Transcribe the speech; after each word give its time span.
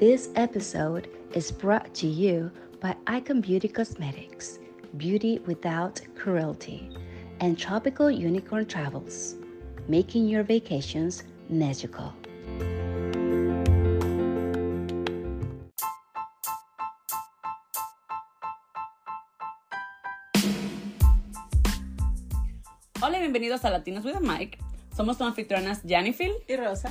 This 0.00 0.30
episode 0.34 1.08
is 1.34 1.52
brought 1.52 1.92
to 1.96 2.06
you 2.06 2.50
by 2.80 2.96
Icon 3.06 3.42
Beauty 3.42 3.68
Cosmetics, 3.68 4.58
beauty 4.96 5.40
without 5.44 6.00
cruelty, 6.16 6.88
and 7.40 7.58
Tropical 7.58 8.10
Unicorn 8.10 8.64
Travels, 8.64 9.34
making 9.88 10.26
your 10.26 10.42
vacations 10.42 11.24
magical. 11.50 12.14
Hola 23.02 23.18
bienvenidos 23.18 23.64
a 23.64 23.70
Latinos 23.70 24.04
with 24.04 24.16
a 24.16 24.20
Mike. 24.20 24.58
Somos 24.96 25.18
tus 25.18 25.26
anfitrionas 25.26 25.82
Phil 26.16 26.32
y 26.48 26.56
Rosa. 26.56 26.90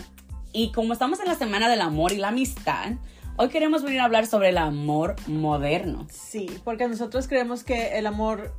Y 0.52 0.72
como 0.72 0.94
estamos 0.94 1.20
en 1.20 1.28
la 1.28 1.36
semana 1.36 1.70
del 1.70 1.82
amor 1.82 2.12
y 2.12 2.18
la 2.18 2.30
amistad, 2.30 2.94
hoy 3.38 3.50
queremos 3.50 3.84
venir 3.84 4.00
a 4.00 4.06
hablar 4.06 4.26
sobre 4.26 4.50
el 4.50 4.58
amor 4.58 5.16
moderno. 5.28 6.08
Sí, 6.10 6.50
porque 6.64 6.88
nosotros 6.88 7.28
creemos 7.28 7.64
que 7.64 8.00
el 8.00 8.08
amor 8.08 8.54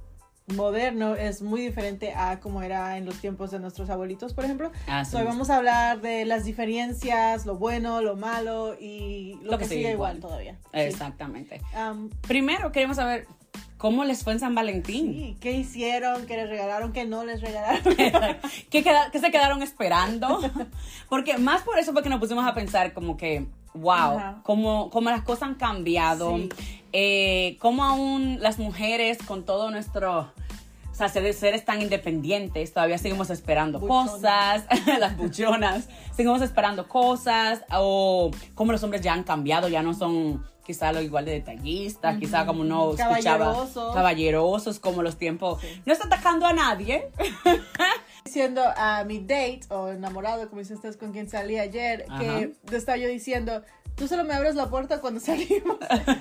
moderno 0.55 1.15
es 1.15 1.43
muy 1.43 1.61
diferente 1.61 2.13
a 2.15 2.41
como 2.41 2.63
era 2.63 2.97
en 2.97 3.07
los 3.07 3.21
tiempos 3.21 3.51
de 3.51 3.59
nuestros 3.59 3.91
abuelitos, 3.91 4.35
por 4.35 4.45
ejemplo. 4.45 4.71
hoy 5.15 5.25
vamos 5.25 5.51
a 5.51 5.57
hablar 5.57 6.01
de 6.01 6.25
las 6.25 6.45
diferencias, 6.45 7.47
lo 7.47 7.57
bueno, 7.57 8.03
lo 8.03 8.17
malo 8.17 8.77
y 8.79 9.39
lo, 9.43 9.59
que, 9.59 9.65
sigue 9.65 9.93
igual, 9.93 10.21
todavía. 10.21 10.59
Exactamente. 10.73 11.61
Primero 12.23 12.73
queremos 12.73 12.97
saber 12.97 13.27
¿Cómo 13.81 14.05
les 14.05 14.25
fue 14.25 14.35
en 14.35 14.41
San 14.41 14.55
Valentín? 14.55 15.15
Sí, 15.15 15.37
¿qué 15.41 15.53
hicieron? 15.53 16.27
¿Qué 16.27 16.37
les 16.37 16.51
regalaron? 16.51 16.93
¿Qué 16.93 17.07
no 17.07 17.25
les 17.25 17.41
regalaron? 17.41 17.83
¿Qué, 18.71 18.83
se 18.83 19.31
quedaron 19.31 19.63
esperando? 19.63 20.39
Porque 21.09 21.39
más 21.39 21.63
por 21.63 21.79
eso 21.79 21.95
fue 21.95 22.03
que 22.03 22.11
nos 22.11 22.21
pusimos 22.21 22.47
a 22.47 22.53
pensar 22.53 22.93
como 22.93 23.17
que, 23.17 23.47
wow, 23.73 24.43
cómo, 24.43 24.91
las 25.05 25.23
cosas 25.23 25.45
han 25.45 25.55
cambiado, 25.55 26.39
eh, 26.93 27.57
cómo 27.59 27.85
aún 27.85 28.37
las 28.41 28.59
mujeres 28.59 29.17
con 29.17 29.47
todo 29.47 29.71
nuestro 29.71 30.31
o 30.93 30.95
sea, 30.95 31.09
seres 31.09 31.65
tan 31.65 31.81
independientes, 31.81 32.75
todavía 32.75 32.99
seguimos 32.99 33.31
esperando 33.31 33.81
cosas, 33.81 34.67
las 35.01 35.17
buchonas, 35.17 35.89
seguimos 36.15 36.43
esperando 36.43 36.87
cosas, 36.87 37.63
o 37.73 38.31
cómo 38.55 38.73
los 38.73 38.83
hombres 38.83 39.01
ya 39.01 39.15
han 39.15 39.25
cambiado, 39.25 39.69
ya 39.69 39.83
no 39.83 39.95
son 39.95 40.45
quizá 40.65 40.93
lo 40.93 41.01
igual 41.01 41.25
de 41.25 41.33
detallistas, 41.33 42.19
quizá 42.19 42.47
como 42.47 42.65
no 42.65 42.95
escuchaba 42.95 43.67
caballerosos 43.95 44.79
como 44.79 45.03
los 45.03 45.17
tiempos. 45.17 45.63
No 45.87 45.93
está 45.93 46.07
atacando 46.07 46.47
a 46.47 46.53
nadie. 46.53 47.09
Diciendo 48.25 48.63
a 48.77 49.03
mi 49.05 49.19
date 49.19 49.61
o 49.71 49.89
enamorado, 49.89 50.49
como 50.49 50.61
dice 50.61 50.75
usted 50.75 50.95
con 50.97 51.11
quien 51.13 51.29
salí 51.29 51.59
ayer, 51.59 52.05
que 52.19 52.77
estaba 52.77 52.99
yo 52.99 53.09
diciendo, 53.09 53.63
tú 54.01 54.09
solo 54.09 54.25
me 54.25 54.35
abres 54.35 54.55
la 54.55 54.71
puerta 54.71 55.01
cuando 55.01 55.21
salimos 55.21 55.77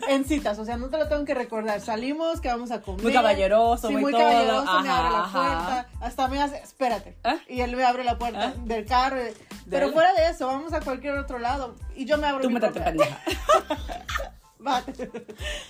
en 0.09 0.25
citas, 0.25 0.59
o 0.59 0.65
sea, 0.65 0.77
no 0.77 0.89
te 0.89 0.97
lo 0.97 1.07
tengo 1.07 1.25
que 1.25 1.33
recordar. 1.33 1.81
Salimos, 1.81 2.41
que 2.41 2.49
vamos 2.49 2.71
a 2.71 2.81
comer. 2.81 3.03
Muy 3.03 3.13
caballeroso, 3.13 3.89
muy, 3.89 4.11
caballeroso, 4.11 4.81
me 4.81 4.89
abre 4.89 5.11
la 5.11 5.23
puerta, 5.31 5.89
hasta 6.01 6.27
me 6.27 6.41
hace, 6.41 6.57
espérate. 6.57 7.15
¿Eh? 7.23 7.39
Y 7.47 7.61
él 7.61 7.75
me 7.75 7.83
abre 7.85 8.03
la 8.03 8.17
puerta 8.17 8.49
¿Eh? 8.49 8.53
del 8.65 8.85
carro. 8.85 9.21
Pero 9.69 9.91
fuera 9.91 10.13
de 10.13 10.29
eso, 10.29 10.47
vamos 10.47 10.73
a 10.73 10.81
cualquier 10.81 11.17
otro 11.17 11.39
lado 11.39 11.75
y 11.95 12.05
yo 12.05 12.17
me 12.17 12.27
abro 12.27 12.41
Tú 12.41 12.49
me 12.49 12.59
pendeja. 12.59 13.21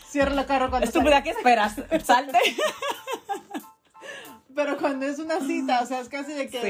Cierra 0.09 0.33
la 0.33 0.45
carro 0.45 0.69
cuando 0.69 0.87
Estúpida, 0.87 1.21
¿qué 1.23 1.31
esperas? 1.31 1.75
Salte. 2.03 2.39
Pero 4.55 4.77
cuando 4.77 5.05
es 5.05 5.19
una 5.19 5.39
cita, 5.39 5.79
o 5.81 5.85
sea, 5.85 6.01
es 6.01 6.09
casi 6.09 6.33
de 6.33 6.49
que 6.49 6.61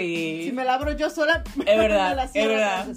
si 0.43 0.51
me 0.51 0.63
la 0.63 0.75
abro 0.75 0.91
yo 0.91 1.09
sola, 1.09 1.43
es 1.65 1.77
verdad, 1.77 2.23
es 2.25 2.47
verdad. 2.47 2.87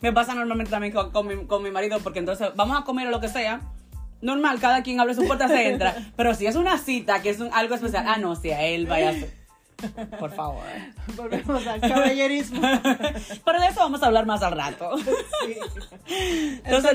Me 0.00 0.12
pasa 0.12 0.34
normalmente 0.34 0.70
también 0.70 0.94
con, 0.94 1.26
mi, 1.26 1.46
con 1.46 1.62
mi 1.62 1.70
marido, 1.70 1.98
porque 2.00 2.20
entonces 2.20 2.48
vamos 2.54 2.80
a 2.80 2.84
comer 2.84 3.08
o 3.08 3.10
lo 3.10 3.20
que 3.20 3.28
sea. 3.28 3.60
Normal, 4.22 4.58
cada 4.58 4.82
quien 4.82 5.00
abre 5.00 5.14
su 5.14 5.26
puerta, 5.26 5.48
se 5.48 5.68
entra. 5.68 5.94
Pero 6.16 6.34
si 6.34 6.46
es 6.46 6.56
una 6.56 6.78
cita, 6.78 7.20
que 7.20 7.30
es 7.30 7.40
algo 7.52 7.74
especial, 7.74 8.04
ah, 8.08 8.16
no, 8.16 8.36
si 8.36 8.50
a 8.50 8.62
él 8.62 8.86
vaya 8.86 9.10
a 9.10 9.14
por 10.18 10.32
favor. 10.32 10.64
Volvemos 11.16 11.66
al 11.66 11.80
caballerismo. 11.80 12.60
Pero 13.44 13.60
de 13.60 13.66
eso 13.68 13.80
vamos 13.80 14.02
a 14.02 14.06
hablar 14.06 14.26
más 14.26 14.42
al 14.42 14.56
rato. 14.56 14.90
Entonces, 16.64 16.92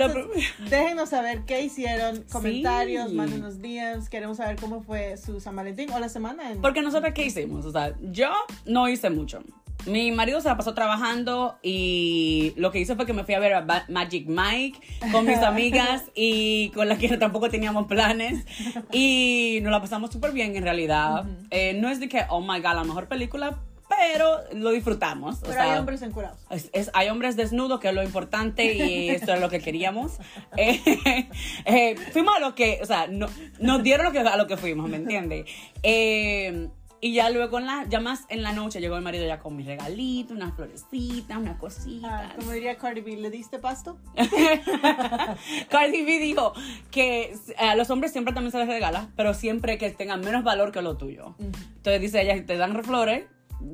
déjenos 0.69 1.09
saber 1.09 1.44
qué 1.45 1.61
hicieron, 1.61 2.23
comentarios, 2.31 3.09
sí. 3.09 3.16
mándenos 3.16 3.61
DMs, 3.61 4.09
queremos 4.09 4.38
saber 4.38 4.57
cómo 4.57 4.81
fue 4.81 5.17
su 5.17 5.39
San 5.39 5.55
Valentín 5.55 5.91
o 5.91 5.99
la 5.99 6.09
semana. 6.09 6.44
Porque 6.61 6.81
nosotros 6.81 7.13
qué 7.13 7.25
hicimos, 7.25 7.66
o 7.66 7.71
sea, 7.71 7.94
yo 8.01 8.31
no 8.66 8.88
hice 8.88 9.09
mucho. 9.09 9.41
Mi 9.85 10.11
marido 10.11 10.41
se 10.41 10.47
la 10.47 10.57
pasó 10.57 10.73
trabajando 10.73 11.57
y 11.61 12.53
lo 12.55 12.71
que 12.71 12.79
hizo 12.79 12.95
fue 12.95 13.05
que 13.05 13.13
me 13.13 13.23
fui 13.23 13.33
a 13.33 13.39
ver 13.39 13.53
a 13.53 13.85
Magic 13.89 14.27
Mike 14.27 14.79
con 15.11 15.25
mis 15.25 15.38
amigas 15.44 16.03
y 16.16 16.69
con 16.69 16.88
las 16.88 16.99
que 16.99 17.17
tampoco 17.17 17.49
teníamos 17.49 17.88
planes 17.88 18.45
y 18.91 19.59
nos 19.61 19.71
la 19.71 19.81
pasamos 19.81 20.11
súper 20.11 20.31
bien 20.31 20.55
en 20.55 20.63
realidad. 20.63 21.25
Eh, 21.51 21.73
no 21.73 21.89
es 21.89 21.99
de 21.99 22.09
que, 22.09 22.25
oh 22.29 22.41
my 22.41 22.59
god, 22.59 22.75
la 22.75 22.83
mejor 22.83 23.07
película, 23.07 23.59
pero 23.89 24.39
lo 24.53 24.71
disfrutamos. 24.71 25.39
Pero 25.45 25.61
hay 25.61 25.77
hombres 25.77 26.01
encurados. 26.01 26.39
Es, 26.50 26.89
hay 26.94 27.09
hombres 27.09 27.35
desnudos, 27.35 27.79
que 27.79 27.89
es 27.89 27.94
lo 27.94 28.03
importante 28.03 28.73
y 28.73 29.09
esto 29.09 29.33
es 29.33 29.41
lo 29.41 29.50
que 29.50 29.59
queríamos. 29.59 30.13
Eh, 30.55 31.27
eh, 31.65 31.95
fuimos 32.11 32.35
a 32.35 32.39
lo 32.39 32.53
que, 32.53 32.79
o 32.81 32.85
sea, 32.85 33.07
no, 33.07 33.27
nos 33.59 33.81
dieron 33.81 34.05
lo 34.05 34.11
que, 34.11 34.19
a 34.19 34.38
lo 34.38 34.45
que 34.45 34.55
fuimos, 34.55 34.88
¿me 34.89 34.97
entiendes? 34.97 35.45
Eh, 35.81 36.69
y 37.03 37.12
ya 37.12 37.30
luego, 37.30 37.59
en 37.59 37.66
la, 37.66 37.86
ya 37.90 38.00
más 38.00 38.24
en 38.30 38.44
la 38.44 38.53
noche, 38.53 38.80
llegó 38.80 38.96
el 38.96 39.02
marido 39.02 39.28
ya 39.28 39.38
con 39.38 39.58
mi 39.58 39.64
regalito, 39.64 40.34
unas 40.34 40.56
florecitas, 40.56 41.38
unas 41.38 41.58
cositas. 41.58 42.09
Ah, 42.09 42.34
como 42.38 42.52
diría 42.52 42.78
Cardi 42.78 43.02
B, 43.02 43.18
¿le 43.18 43.30
diste 43.30 43.59
pasto? 43.59 43.97
Cardi 45.69 46.06
B 46.06 46.19
dijo 46.19 46.53
que 46.92 47.36
a 47.59 47.75
los 47.75 47.90
hombres 47.90 48.13
siempre 48.13 48.34
también 48.34 48.53
se 48.53 48.58
les 48.59 48.69
regala, 48.69 49.09
pero 49.18 49.34
siempre 49.34 49.78
que 49.78 49.90
tengan 49.90 50.22
menos 50.22 50.46
valor 50.46 50.72
que 50.72 50.81
lo 50.81 50.96
tuyo. 50.96 51.36
Entonces 51.40 52.00
dice 52.00 52.22
ella, 52.22 52.36
si 52.36 52.44
te 52.44 52.56
dan 52.56 52.81
flores... 52.86 53.25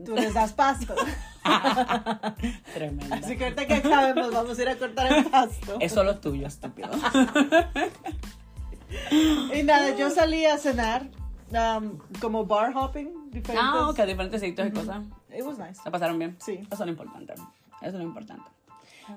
Tú 0.05 0.15
les 0.15 0.33
das 0.33 0.53
pasto. 0.53 0.95
Tremenda. 2.73 3.15
Así 3.15 3.37
que 3.37 3.43
ahorita 3.43 3.67
que 3.67 3.73
acabemos 3.75 4.31
vamos 4.31 4.57
a 4.57 4.61
ir 4.63 4.69
a 4.69 4.75
cortar 4.75 5.13
el 5.13 5.25
pasto. 5.25 5.77
Eso 5.79 5.99
es 6.01 6.05
lo 6.05 6.19
tuyo, 6.19 6.47
estúpido. 6.47 6.89
y 9.53 9.61
nada, 9.63 9.95
yo 9.95 10.09
salí 10.09 10.45
a 10.45 10.57
cenar 10.57 11.09
Um, 11.51 11.97
como 12.21 12.45
bar 12.45 12.71
hopping, 12.75 13.09
diferentes. 13.31 13.55
Ah, 13.57 13.89
ok, 13.89 13.99
diferentes 14.01 14.41
sitios 14.41 14.67
y 14.67 14.71
cosas. 14.71 15.03
It 15.35 15.43
was 15.43 15.57
nice. 15.57 15.81
¿Se 15.81 15.91
pasaron 15.91 16.19
bien? 16.19 16.35
Sí. 16.39 16.59
Eso 16.71 16.73
es 16.73 16.79
lo 16.79 16.89
importante. 16.89 17.33
Eso 17.33 17.47
es 17.81 17.93
lo 17.93 18.03
importante. 18.03 18.49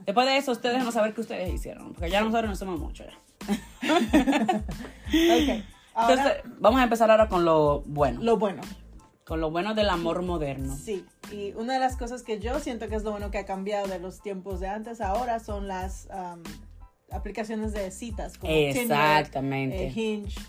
Después 0.07 0.27
de 0.27 0.37
eso, 0.37 0.53
ustedes 0.53 0.83
no 0.83 0.91
saber 0.91 1.15
qué 1.15 1.21
ustedes 1.21 1.53
hicieron, 1.53 1.93
porque 1.93 2.11
ya 2.11 2.23
nosotros 2.23 2.49
no 2.51 2.57
somos 2.57 2.81
mucho 2.81 3.05
ya. 3.05 3.13
ok. 5.13 5.65
Entonces, 5.95 6.43
vamos 6.59 6.81
a 6.81 6.85
empezar 6.85 7.11
ahora 7.11 7.29
con 7.29 7.45
lo 7.45 7.83
bueno. 7.83 8.21
Lo 8.23 8.39
bueno. 8.39 8.63
Con 9.27 9.41
lo 9.41 9.51
bueno 9.51 9.75
del 9.75 9.91
amor 9.91 10.23
moderno. 10.23 10.75
Sí, 10.77 11.05
y 11.31 11.53
una 11.53 11.75
de 11.75 11.79
las 11.79 11.97
cosas 11.97 12.23
que 12.23 12.41
yo 12.41 12.59
siento 12.61 12.89
que 12.89 12.97
es 12.97 13.05
lo 13.05 13.11
bueno 13.11 13.31
que 13.31 13.39
ha 13.39 13.47
cambiado 13.47 13.87
de 13.87 13.99
los 13.99 14.21
tiempos 14.21 14.61
de 14.61 14.69
antes 14.69 15.01
ahora 15.01 15.39
son 15.39 15.69
las 15.69 16.09
um, 16.11 16.43
aplicaciones 17.11 17.73
de 17.73 17.91
citas. 17.91 18.37
Como 18.39 18.53
Exactamente. 18.53 19.87
Eh, 19.87 19.93
Hinge, 19.95 20.41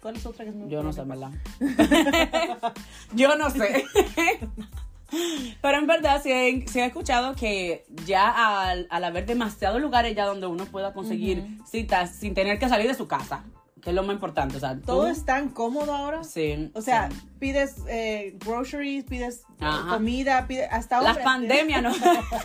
¿Cuál 0.00 0.16
es 0.16 0.26
otra 0.26 0.44
que 0.44 0.50
es 0.50 0.56
muy 0.56 0.70
Yo 0.70 0.82
no 0.82 0.92
sé, 0.92 1.02
¿verdad? 1.04 1.30
Yo 3.14 3.36
no 3.36 3.50
sé. 3.50 3.84
Pero 5.62 5.78
en 5.78 5.86
verdad 5.86 6.22
sí 6.22 6.30
he, 6.30 6.48
he 6.48 6.86
escuchado 6.86 7.34
que 7.34 7.84
ya 8.06 8.70
al, 8.70 8.86
haber 8.90 9.26
demasiados 9.26 9.80
lugares 9.80 10.14
ya 10.14 10.24
donde 10.24 10.46
uno 10.46 10.66
pueda 10.66 10.92
conseguir 10.92 11.44
citas 11.68 12.14
sin 12.14 12.32
tener 12.32 12.58
que 12.58 12.68
salir 12.68 12.86
de 12.86 12.94
su 12.94 13.08
casa 13.08 13.44
que 13.80 13.90
es 13.90 13.96
lo 13.96 14.02
más 14.02 14.14
importante. 14.14 14.56
O 14.56 14.60
sea, 14.60 14.78
todo 14.78 15.08
es 15.08 15.24
tan 15.24 15.48
cómodo 15.48 15.94
ahora. 15.94 16.24
Sí. 16.24 16.70
O 16.74 16.82
sea, 16.82 17.08
pides 17.38 17.76
eh, 17.88 18.36
groceries, 18.44 19.04
pides 19.04 19.42
eh, 19.60 19.66
comida, 19.88 20.46
pides 20.46 20.68
hasta 20.70 20.98
ahora. 20.98 21.14
La 21.14 21.22
pandemia 21.22 21.80
no. 21.80 21.92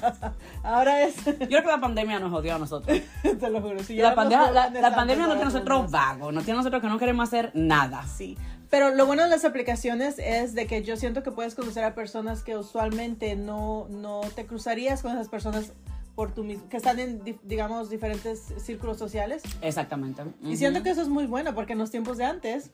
ahora 0.64 1.04
es. 1.04 1.16
Yo 1.26 1.34
creo 1.34 1.64
que 1.64 1.68
la 1.68 1.82
pandemia 1.82 2.20
nos 2.20 2.32
jodió 2.32 2.56
a 2.56 2.60
nosotros. 2.60 3.00
Te 3.22 3.50
lo 3.50 3.62
juro. 3.62 3.78
la, 3.90 4.16
pandemia, 4.16 4.52
la, 4.52 4.96
pandemia 4.96 5.28
nos 5.28 5.36
tiene 5.36 5.50
a 5.50 5.54
nosotros 5.54 5.92
vagos, 5.92 6.34
nos 6.34 6.44
tiene 6.46 6.58
nosotros 6.58 6.82
que 6.82 6.88
no 6.88 6.98
queremos 6.98 7.28
hacer 7.28 7.52
nada. 7.54 8.06
Sí. 8.08 8.38
Pero 8.70 8.94
lo 8.94 9.06
bueno 9.06 9.24
de 9.24 9.30
las 9.30 9.46
aplicaciones 9.46 10.20
es 10.20 10.54
de 10.54 10.68
que 10.68 10.84
yo 10.84 10.98
siento 10.98 11.24
que 11.24 11.32
puedes 11.32 11.56
conocer 11.56 11.84
a 11.84 11.94
personas 11.94 12.44
que 12.44 12.58
usualmente 12.58 13.36
no, 13.36 13.88
no 13.90 14.22
te 14.36 14.46
cruzarías 14.46 15.02
con 15.02 15.12
esas 15.12 15.30
personas 15.30 15.74
por 16.16 16.34
tu 16.34 16.46
que 16.70 16.78
están 16.78 17.00
en, 17.00 17.22
digamos, 17.44 17.90
diferentes 17.90 18.54
círculos 18.58 18.98
sociales. 18.98 19.44
Exactamente. 19.62 20.24
Y 20.42 20.56
siento 20.56 20.82
que 20.82 20.90
eso 20.90 21.02
es 21.02 21.10
muy 21.10 21.26
bueno, 21.26 21.54
porque 21.54 21.74
en 21.74 21.80
los 21.80 21.92
tiempos 21.92 22.18
de 22.18 22.26
antes... 22.26 22.72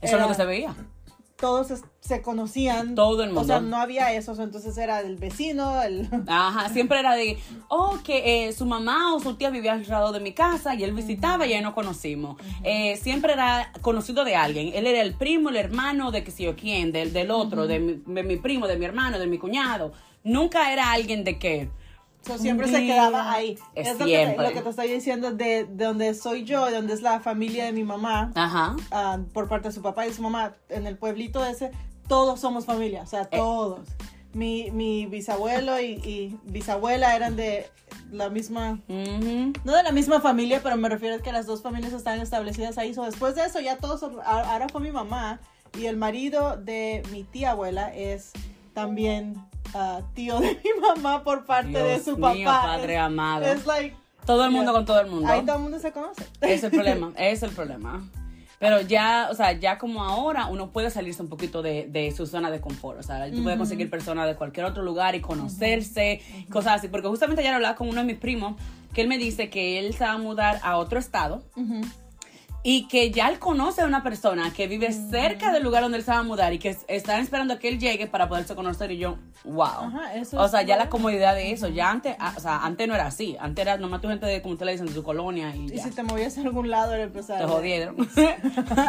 Eso 0.00 0.16
es 0.16 0.22
lo 0.22 0.28
que 0.28 0.34
se 0.34 0.44
veía. 0.46 0.74
Todos 1.36 1.82
se 2.00 2.22
conocían. 2.22 2.96
Todo 2.96 3.22
el 3.22 3.28
mundo. 3.28 3.42
O 3.42 3.44
sea, 3.44 3.60
no 3.60 3.76
había 3.76 4.12
eso, 4.12 4.32
entonces 4.42 4.76
era 4.76 5.00
el 5.00 5.16
vecino, 5.16 5.80
el... 5.82 6.08
Ajá, 6.26 6.68
siempre 6.70 6.98
era 6.98 7.14
de, 7.14 7.38
oh, 7.68 7.98
que 8.02 8.48
eh, 8.48 8.52
su 8.52 8.66
mamá 8.66 9.14
o 9.14 9.20
su 9.20 9.34
tía 9.34 9.50
vivía 9.50 9.74
al 9.74 9.86
lado 9.86 10.10
de 10.10 10.18
mi 10.18 10.32
casa 10.32 10.74
y 10.74 10.82
él 10.82 10.92
visitaba 10.92 11.46
y 11.46 11.52
ahí 11.52 11.62
nos 11.62 11.74
conocimos. 11.74 12.40
Eh, 12.64 12.96
siempre 12.96 13.34
era 13.34 13.70
conocido 13.82 14.24
de 14.24 14.34
alguien. 14.34 14.72
Él 14.74 14.86
era 14.86 15.02
el 15.02 15.14
primo, 15.14 15.50
el 15.50 15.56
hermano 15.56 16.10
de 16.10 16.24
que 16.24 16.30
si 16.30 16.44
yo 16.44 16.56
quién, 16.56 16.90
del, 16.90 17.12
del 17.12 17.30
otro, 17.30 17.66
de, 17.66 17.78
mi, 17.78 18.02
de 18.04 18.22
mi 18.22 18.36
primo, 18.36 18.66
de 18.66 18.76
mi 18.76 18.86
hermano, 18.86 19.18
de 19.18 19.26
mi 19.26 19.38
cuñado. 19.38 19.92
Nunca 20.24 20.72
era 20.72 20.90
alguien 20.90 21.22
de 21.22 21.38
que 21.38 21.70
siempre 22.22 22.68
se 22.68 22.86
quedaba 22.86 23.32
ahí. 23.32 23.58
Es, 23.74 23.98
lo, 23.98 24.06
que 24.06 24.26
te, 24.26 24.42
lo, 24.42 24.48
que 24.50 24.62
te, 24.62 24.68
estoy 24.68 24.88
diciendo 24.88 25.32
de, 25.32 25.64
de, 25.64 25.84
donde 25.84 26.14
soy 26.14 26.44
yo, 26.44 26.66
de 26.66 26.72
donde 26.72 26.94
es 26.94 27.02
la 27.02 27.20
familia 27.20 27.64
de 27.64 27.72
mi 27.72 27.84
mamá, 27.84 28.32
Ajá. 28.34 28.76
Uh, 28.92 29.24
por 29.32 29.48
parte 29.48 29.68
de 29.68 29.74
su 29.74 29.82
papá 29.82 30.06
y 30.06 30.12
su 30.12 30.22
mamá, 30.22 30.54
en 30.68 30.86
el 30.86 30.96
pueblito 30.96 31.44
ese, 31.44 31.70
todos 32.06 32.40
somos 32.40 32.64
familia, 32.64 33.02
o 33.02 33.06
sea, 33.06 33.22
eh. 33.22 33.36
todos. 33.36 33.86
Mi, 34.34 34.70
mi 34.70 35.06
bisabuelo 35.06 35.80
y, 35.80 35.92
y, 36.04 36.38
bisabuela 36.44 37.16
eran 37.16 37.34
de 37.34 37.66
la 38.12 38.28
misma, 38.30 38.80
no 38.88 39.72
de 39.72 39.82
la 39.82 39.92
misma 39.92 40.20
familia, 40.20 40.60
pero 40.62 40.76
me 40.76 40.88
refiero 40.88 41.16
a 41.16 41.18
que 41.18 41.32
las 41.32 41.46
dos 41.46 41.62
familias 41.62 41.92
estaban 41.92 42.20
establecidas 42.20 42.78
ahí. 42.78 42.94
So, 42.94 43.04
después 43.04 43.34
de 43.34 43.44
eso 43.44 43.60
ya 43.60 43.76
todos, 43.76 44.02
ahora 44.24 44.68
fue 44.68 44.80
mi 44.80 44.90
mamá 44.90 45.40
y 45.78 45.86
el 45.86 45.96
marido 45.96 46.56
de 46.56 47.02
mi 47.10 47.24
tía 47.24 47.52
abuela 47.52 47.94
es 47.94 48.32
también 48.74 49.34
uh, 49.74 50.02
tío 50.14 50.40
de 50.40 50.60
mi 50.64 50.80
mamá 50.80 51.22
por 51.22 51.44
parte 51.44 51.82
de 51.82 52.00
su 52.00 52.16
mío, 52.16 52.46
papá. 52.46 52.62
padre 52.62 52.98
amado. 52.98 53.44
Es 53.44 53.66
like, 53.66 53.96
todo 54.24 54.44
el 54.44 54.50
mundo 54.50 54.72
con 54.72 54.84
todo 54.84 55.00
el 55.00 55.08
mundo. 55.08 55.28
Ahí 55.28 55.42
todo 55.44 55.56
el 55.56 55.62
mundo 55.62 55.78
se 55.78 55.92
conoce. 55.92 56.24
Es 56.40 56.62
el 56.62 56.70
problema, 56.70 57.12
es 57.16 57.42
el 57.42 57.50
problema. 57.50 58.02
Pero 58.58 58.80
ya, 58.80 59.28
o 59.30 59.34
sea, 59.34 59.52
ya 59.52 59.78
como 59.78 60.02
ahora 60.02 60.46
uno 60.46 60.70
puede 60.70 60.90
salirse 60.90 61.22
un 61.22 61.28
poquito 61.28 61.62
de, 61.62 61.86
de 61.88 62.10
su 62.10 62.26
zona 62.26 62.50
de 62.50 62.60
confort. 62.60 62.98
O 62.98 63.02
sea, 63.02 63.30
tú 63.30 63.42
puedes 63.42 63.56
conseguir 63.56 63.88
personas 63.88 64.26
de 64.26 64.34
cualquier 64.34 64.66
otro 64.66 64.82
lugar 64.82 65.14
y 65.14 65.20
conocerse, 65.20 66.20
cosas 66.50 66.78
así. 66.78 66.88
Porque 66.88 67.06
justamente 67.06 67.40
ayer 67.42 67.54
hablaba 67.54 67.76
con 67.76 67.88
uno 67.88 68.00
de 68.00 68.06
mis 68.06 68.16
primos 68.16 68.56
que 68.92 69.02
él 69.02 69.08
me 69.08 69.16
dice 69.16 69.48
que 69.48 69.78
él 69.78 69.94
se 69.94 70.04
va 70.04 70.12
a 70.12 70.18
mudar 70.18 70.58
a 70.64 70.76
otro 70.76 70.98
estado 70.98 71.44
y 72.62 72.88
que 72.88 73.10
ya 73.10 73.28
él 73.28 73.38
conoce 73.38 73.82
a 73.82 73.86
una 73.86 74.02
persona 74.02 74.52
que 74.52 74.66
vive 74.66 74.92
cerca 74.92 75.52
del 75.52 75.62
lugar 75.62 75.82
donde 75.82 75.98
él 75.98 76.04
se 76.04 76.10
va 76.10 76.18
a 76.18 76.22
mudar 76.22 76.52
y 76.52 76.58
que 76.58 76.76
están 76.88 77.20
esperando 77.20 77.54
a 77.54 77.58
que 77.58 77.68
él 77.68 77.78
llegue 77.78 78.08
para 78.08 78.28
poderse 78.28 78.54
conocer 78.56 78.90
y 78.90 78.98
yo, 78.98 79.16
wow. 79.44 79.92
o 80.32 80.48
sea, 80.48 80.62
ya 80.62 80.76
la 80.76 80.88
comodidad 80.88 81.34
de 81.34 81.52
eso, 81.52 81.68
ya 81.68 81.90
antes, 81.90 82.16
ah, 82.18 82.34
o 82.36 82.40
sea, 82.40 82.64
antes 82.64 82.88
no 82.88 82.94
era 82.94 83.06
así, 83.06 83.36
antes 83.38 83.62
era 83.62 83.78
nomás 83.78 84.00
tu 84.00 84.08
gente 84.08 84.26
de, 84.26 84.42
como 84.42 84.56
te 84.56 84.64
le 84.64 84.72
dicen, 84.72 84.86
de 84.86 84.92
tu 84.92 85.04
colonia 85.04 85.54
y, 85.54 85.72
y 85.72 85.78
si 85.78 85.90
te 85.90 86.02
movías 86.02 86.36
a 86.36 86.40
algún 86.40 86.68
lado 86.68 86.94
era 86.94 87.04
empezar. 87.04 87.38
Te 87.38 87.46
jodieron. 87.46 87.96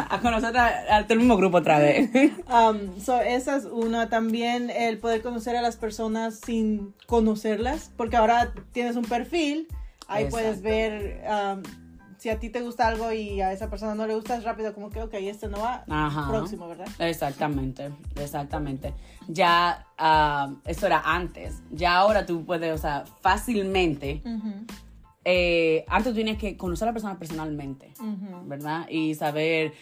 a 0.08 0.20
conocer 0.20 0.56
al 0.56 1.06
mismo 1.16 1.36
grupo 1.36 1.58
otra 1.58 1.78
vez. 1.78 2.10
um, 2.48 3.00
so, 3.00 3.20
esa 3.20 3.56
es 3.56 3.64
una, 3.66 4.08
también 4.08 4.70
el 4.70 4.98
poder 4.98 5.22
conocer 5.22 5.56
a 5.56 5.62
las 5.62 5.76
personas 5.76 6.40
sin 6.40 6.92
conocerlas, 7.06 7.92
porque 7.96 8.16
ahora 8.16 8.52
tienes 8.72 8.96
un 8.96 9.04
perfil, 9.04 9.68
ahí 10.08 10.26
puedes 10.28 10.60
ver... 10.60 11.22
Um, 11.28 11.89
si 12.20 12.28
a 12.28 12.38
ti 12.38 12.50
te 12.50 12.60
gusta 12.60 12.86
algo 12.86 13.10
y 13.12 13.40
a 13.40 13.50
esa 13.50 13.70
persona 13.70 13.94
no 13.94 14.06
le 14.06 14.14
gusta, 14.14 14.36
es 14.36 14.44
rápido 14.44 14.74
como 14.74 14.90
que, 14.90 15.02
ok, 15.02 15.14
este 15.14 15.48
no 15.48 15.58
va, 15.58 15.84
próximo, 16.28 16.68
¿verdad? 16.68 16.86
Exactamente, 16.98 17.90
exactamente. 18.16 18.92
Ya, 19.26 19.86
uh, 19.98 20.54
eso 20.66 20.86
era 20.86 21.00
antes. 21.00 21.62
Ya 21.70 21.96
ahora 21.96 22.26
tú 22.26 22.44
puedes, 22.44 22.74
o 22.74 22.78
sea, 22.78 23.04
fácilmente. 23.22 24.22
Eh, 25.24 25.86
antes 25.88 26.12
tú 26.12 26.14
tienes 26.14 26.36
que 26.36 26.58
conocer 26.58 26.88
a 26.88 26.90
la 26.90 26.92
persona 26.92 27.18
personalmente, 27.18 27.94
¿verdad? 28.44 28.86
Y 28.90 29.14
saber 29.14 29.72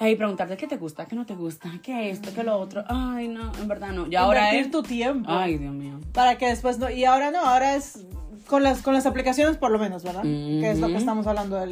y 0.00 0.16
preguntarte 0.16 0.56
qué 0.56 0.66
te 0.66 0.76
gusta, 0.76 1.06
qué 1.06 1.14
no 1.14 1.26
te 1.26 1.34
gusta, 1.34 1.70
qué 1.82 2.10
esto, 2.10 2.30
qué 2.34 2.42
lo 2.42 2.58
otro. 2.58 2.84
Ay, 2.88 3.28
no, 3.28 3.52
en 3.60 3.68
verdad 3.68 3.92
no. 3.92 4.06
Y 4.08 4.16
ahora 4.16 4.54
es 4.54 4.70
tu 4.70 4.82
tiempo. 4.82 5.30
Ay, 5.30 5.58
Dios 5.58 5.74
mío. 5.74 6.00
Para 6.12 6.38
que 6.38 6.48
después 6.48 6.78
no. 6.78 6.90
Y 6.90 7.04
ahora 7.04 7.30
no, 7.30 7.40
ahora 7.40 7.76
es 7.76 8.04
con 8.46 8.62
las, 8.62 8.82
con 8.82 8.94
las 8.94 9.06
aplicaciones 9.06 9.56
por 9.56 9.70
lo 9.70 9.78
menos, 9.78 10.02
¿verdad? 10.02 10.22
Que 10.22 10.72
es 10.72 10.78
lo 10.78 10.88
que 10.88 10.96
estamos 10.96 11.26
hablando. 11.26 11.62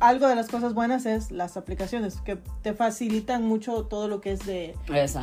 algo 0.00 0.28
de 0.28 0.34
las 0.34 0.48
cosas 0.48 0.74
buenas 0.74 1.06
es 1.06 1.30
las 1.30 1.56
aplicaciones, 1.56 2.20
que 2.22 2.38
te 2.62 2.72
facilitan 2.72 3.46
mucho 3.46 3.84
todo 3.84 4.08
lo 4.08 4.20
que 4.20 4.32
es 4.32 4.46
de 4.46 4.74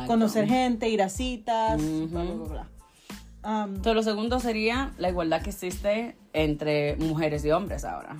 conocer 0.06 0.46
gente, 0.46 0.88
ir 0.88 1.02
a 1.02 1.08
citas, 1.08 1.80
bla, 2.10 2.22
bla, 2.22 2.34
bla. 2.34 2.68
Um, 3.44 3.82
lo 3.82 4.02
segundo 4.04 4.38
sería 4.38 4.92
la 4.98 5.08
igualdad 5.08 5.42
que 5.42 5.50
existe 5.50 6.16
entre 6.32 6.96
mujeres 6.96 7.44
y 7.44 7.50
hombres 7.50 7.84
ahora. 7.84 8.16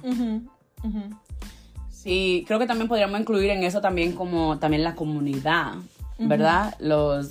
Y 2.04 2.44
creo 2.44 2.58
que 2.58 2.66
también 2.66 2.88
podríamos 2.88 3.20
incluir 3.20 3.50
en 3.50 3.62
eso 3.62 3.80
también 3.80 4.12
como 4.12 4.58
también 4.58 4.82
la 4.82 4.94
comunidad, 4.94 5.74
¿verdad? 6.18 6.74
Los 6.80 7.30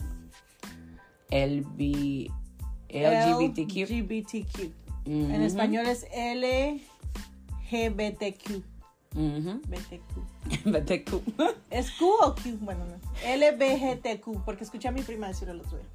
LB, 1.29 2.29
LGBTQ. 2.89 3.89
LGBTQ. 3.89 4.71
En 5.05 5.41
español 5.41 5.85
es 5.87 6.05
LGBTQ. 7.71 8.63
BTQ. 9.13 10.65
BTQ. 10.65 11.21
¿Es 11.69 11.91
Q 11.91 12.05
o 12.21 12.35
Q? 12.35 12.57
Bueno, 12.61 12.85
no. 12.85 12.95
LBGTQ, 13.35 14.45
porque 14.45 14.63
escuché 14.63 14.87
a 14.87 14.91
mi 14.91 15.01
prima 15.01 15.27
decir 15.27 15.49
el 15.49 15.59
otro 15.59 15.77
día. 15.77 15.87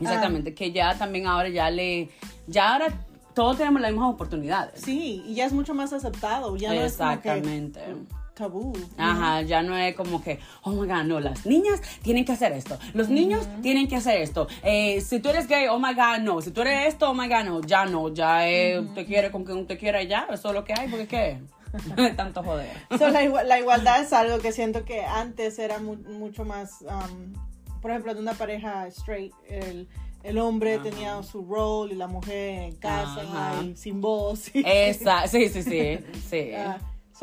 Exactamente, 0.00 0.50
ah. 0.50 0.54
que 0.54 0.72
ya 0.72 0.98
también 0.98 1.26
ahora 1.26 1.48
ya 1.48 1.70
le. 1.70 2.10
Ya 2.46 2.72
ahora 2.72 3.06
todos 3.34 3.56
tenemos 3.56 3.80
las 3.80 3.92
mismas 3.92 4.14
oportunidades. 4.14 4.80
Sí, 4.80 5.22
y 5.26 5.34
ya 5.34 5.46
es 5.46 5.52
mucho 5.52 5.74
más 5.74 5.92
aceptado. 5.92 6.56
Ya 6.56 6.72
no 6.72 6.80
Exactamente. 6.80 7.80
Es 7.80 7.86
como 7.86 8.04
que, 8.04 8.24
tabú. 8.34 8.72
Ajá, 8.98 9.42
ya 9.42 9.62
no 9.62 9.76
es 9.76 9.94
como 9.94 10.22
que, 10.22 10.40
oh 10.62 10.72
my 10.72 10.86
god, 10.86 11.04
no, 11.04 11.20
las 11.20 11.46
niñas 11.46 11.80
tienen 12.02 12.24
que 12.24 12.32
hacer 12.32 12.52
esto, 12.52 12.78
los 12.92 13.08
niños 13.08 13.46
tienen 13.62 13.88
que 13.88 13.96
hacer 13.96 14.20
esto. 14.20 14.48
Eh, 14.62 15.00
si 15.00 15.20
tú 15.20 15.28
eres 15.30 15.46
gay, 15.48 15.68
oh 15.68 15.78
my 15.78 15.94
god, 15.94 16.18
no. 16.20 16.40
Si 16.40 16.50
tú 16.50 16.62
eres 16.62 16.88
esto, 16.88 17.10
oh 17.10 17.14
my 17.14 17.28
god, 17.28 17.44
no. 17.44 17.60
Ya 17.62 17.86
no, 17.86 18.12
ya 18.12 18.46
es, 18.48 18.80
usted 18.80 19.06
quiere 19.06 19.30
con 19.30 19.44
quien 19.44 19.58
usted 19.58 19.78
quiera 19.78 20.02
ya, 20.02 20.26
eso 20.30 20.48
es 20.48 20.54
lo 20.54 20.64
que 20.64 20.74
hay, 20.74 20.88
porque 20.88 21.06
qué. 21.06 21.40
Tanto 22.16 22.42
joder. 22.42 22.70
la, 22.90 23.58
igualdad 23.58 24.00
es 24.00 24.12
algo 24.12 24.38
que 24.38 24.52
siento 24.52 24.84
que 24.84 25.04
antes 25.04 25.58
era 25.58 25.78
mucho 25.78 26.44
más, 26.44 26.82
um, 26.82 27.32
por 27.80 27.90
ejemplo, 27.90 28.12
en 28.12 28.18
una 28.18 28.34
pareja 28.34 28.86
straight, 28.88 29.32
el, 29.48 29.88
el 30.24 30.38
hombre 30.38 30.78
tenía 30.78 31.22
su 31.22 31.44
rol 31.44 31.92
y 31.92 31.94
la 31.94 32.06
mujer 32.06 32.62
en 32.62 32.76
casa, 32.76 33.62
sin 33.76 34.00
voz. 34.00 34.50
Esa, 34.54 35.28
sí, 35.28 35.48
sí, 35.48 35.62
sí. 35.62 35.98
sí. 36.28 36.50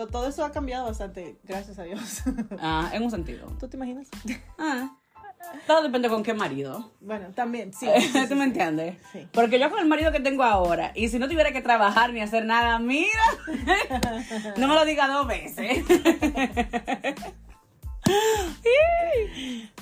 Ah, 0.04 0.08
todo 0.08 0.28
eso 0.28 0.44
ha 0.44 0.52
cambiado 0.52 0.86
bastante, 0.86 1.38
gracias 1.44 1.78
a 1.78 1.84
Dios. 1.84 2.24
Ah, 2.60 2.90
en 2.94 3.04
un 3.04 3.12
sentido. 3.12 3.46
¿Tú 3.60 3.68
te 3.68 3.78
imaginas? 3.78 4.08
Ah. 4.58 4.96
Todo 5.68 5.84
depende 5.84 6.10
con 6.10 6.24
qué 6.24 6.34
marido. 6.34 6.92
Bueno, 7.02 7.28
también, 7.36 7.74
sí. 7.74 7.88
¿Tú 8.30 8.36
me 8.36 8.46
entiendes? 8.46 8.98
Sí. 9.12 9.28
Porque 9.32 9.60
yo 9.60 9.70
con 9.70 9.80
el 9.80 9.88
marido 9.88 10.12
que 10.12 10.20
tengo 10.20 10.44
ahora, 10.44 10.92
y 10.96 11.10
si 11.10 11.20
no 11.20 11.28
tuviera 11.28 11.52
que 11.52 11.62
trabajar 11.62 12.14
ni 12.14 12.22
hacer 12.22 12.46
nada, 12.46 12.80
mira, 12.80 13.10
no 14.58 14.68
me 14.68 14.76
lo 14.76 14.86
diga 14.86 15.08
dos 15.08 15.28
veces. 15.28 15.84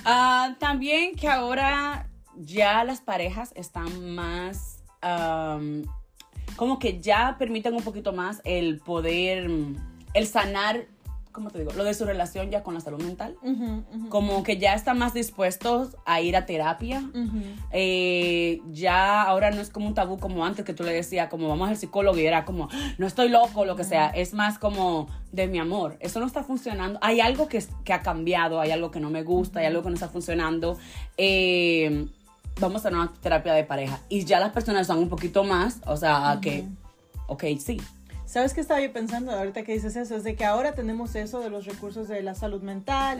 Ah, 0.05 0.55
también 0.59 1.15
que 1.15 1.27
ahora 1.27 2.08
ya 2.39 2.83
las 2.83 3.01
parejas 3.01 3.51
están 3.55 4.15
más, 4.15 4.83
como 6.55 6.79
que 6.79 6.99
ya 6.99 7.35
permiten 7.37 7.73
un 7.73 7.83
poquito 7.83 8.13
más 8.13 8.41
el 8.43 8.79
poder 8.79 9.49
el 10.13 10.27
sanar, 10.27 10.85
¿cómo 11.31 11.51
te 11.51 11.59
digo? 11.59 11.71
Lo 11.73 11.83
de 11.83 11.93
su 11.93 12.05
relación 12.05 12.49
ya 12.49 12.63
con 12.63 12.73
la 12.73 12.79
salud 12.79 13.01
mental. 13.01 13.35
Como 14.09 14.43
que 14.43 14.57
ya 14.57 14.73
están 14.73 14.97
más 14.97 15.13
dispuestos 15.13 15.95
a 16.05 16.21
ir 16.21 16.35
a 16.35 16.45
terapia. 16.45 17.03
Eh, 17.71 18.61
ya 18.71 19.21
ahora 19.21 19.51
no 19.51 19.61
es 19.61 19.69
como 19.69 19.87
un 19.87 19.93
tabú 19.93 20.19
como 20.19 20.45
antes 20.45 20.65
que 20.65 20.73
tú 20.73 20.83
le 20.83 20.93
decías, 20.93 21.29
como 21.29 21.47
vamos 21.47 21.69
al 21.69 21.77
psicólogo 21.77 22.17
y 22.17 22.25
era 22.25 22.45
como, 22.45 22.69
no 22.97 23.05
estoy 23.05 23.29
loco, 23.29 23.65
lo 23.65 23.75
que 23.75 23.83
sea. 23.83 24.07
Es 24.09 24.33
más 24.33 24.57
como 24.57 25.07
de 25.31 25.47
mi 25.47 25.59
amor. 25.59 25.97
Eso 25.99 26.19
no 26.19 26.25
está 26.25 26.43
funcionando. 26.43 26.99
Hay 27.01 27.19
algo 27.19 27.47
que, 27.47 27.63
que 27.83 27.93
ha 27.93 28.01
cambiado, 28.01 28.59
hay 28.59 28.71
algo 28.71 28.89
que 28.91 28.99
no 28.99 29.09
me 29.09 29.23
gusta, 29.23 29.59
hay 29.59 29.67
algo 29.67 29.83
que 29.83 29.89
no 29.89 29.95
está 29.95 30.09
funcionando. 30.09 30.77
Eh, 31.17 32.07
vamos 32.59 32.85
a 32.85 32.89
una 32.89 33.11
terapia 33.21 33.53
de 33.53 33.63
pareja. 33.63 33.99
Y 34.09 34.25
ya 34.25 34.39
las 34.39 34.51
personas 34.51 34.87
son 34.87 34.99
un 34.99 35.09
poquito 35.09 35.43
más, 35.43 35.81
o 35.85 35.97
sea, 35.97 36.37
que, 36.41 36.65
ok, 37.27 37.43
sí, 37.59 37.79
¿Sabes 38.29 38.53
qué 38.53 38.61
estaba 38.61 38.79
yo 38.79 38.93
pensando 38.93 39.31
ahorita 39.31 39.63
que 39.63 39.73
dices 39.73 39.95
eso? 39.95 40.15
Es 40.15 40.23
de 40.23 40.35
que 40.35 40.45
ahora 40.45 40.73
tenemos 40.73 41.15
eso 41.15 41.39
de 41.39 41.49
los 41.49 41.65
recursos 41.65 42.07
de 42.07 42.21
la 42.21 42.35
salud 42.35 42.61
mental, 42.61 43.17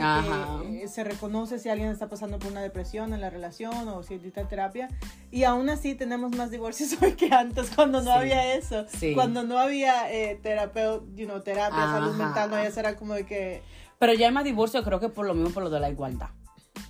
que 0.62 0.88
se 0.88 1.04
reconoce 1.04 1.58
si 1.58 1.68
alguien 1.68 1.90
está 1.90 2.10
pasando 2.10 2.38
por 2.38 2.52
una 2.52 2.62
depresión 2.62 3.12
en 3.16 3.22
la 3.22 3.32
relación 3.32 3.88
o 3.88 4.04
si 4.04 4.14
necesita 4.14 4.48
terapia. 4.48 4.88
Y 5.32 5.46
aún 5.46 5.68
así 5.72 5.96
tenemos 5.96 6.36
más 6.38 6.52
divorcios 6.52 6.96
hoy 7.02 7.14
que 7.14 7.34
antes, 7.34 7.72
cuando 7.76 8.04
no 8.04 8.12
había 8.12 8.54
eso. 8.54 8.86
Cuando 9.16 9.42
no 9.42 9.58
había 9.58 10.14
eh, 10.14 10.40
terapia, 10.44 11.00
you 11.16 11.26
know, 11.26 11.42
terapia, 11.42 11.88
salud 11.88 12.14
mental, 12.14 12.52
no 12.52 12.58
había, 12.58 12.70
era 12.70 12.96
como 12.96 13.16
de 13.16 13.26
que... 13.26 13.64
Pero 13.98 14.14
ya 14.14 14.28
hay 14.28 14.32
más 14.32 14.44
divorcio, 14.44 14.84
creo 14.84 15.00
que 15.00 15.10
por 15.10 15.26
lo 15.26 15.34
mismo, 15.34 15.50
por 15.50 15.64
lo 15.64 15.72
de 15.72 15.80
la 15.80 15.90
igualdad. 15.90 16.30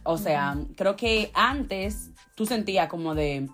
O 0.04 0.18
sea, 0.18 0.58
creo 0.76 0.96
que 0.96 1.32
antes 1.34 2.12
tú 2.36 2.46
sentías 2.46 2.88
como 2.88 3.16
de 3.16 3.50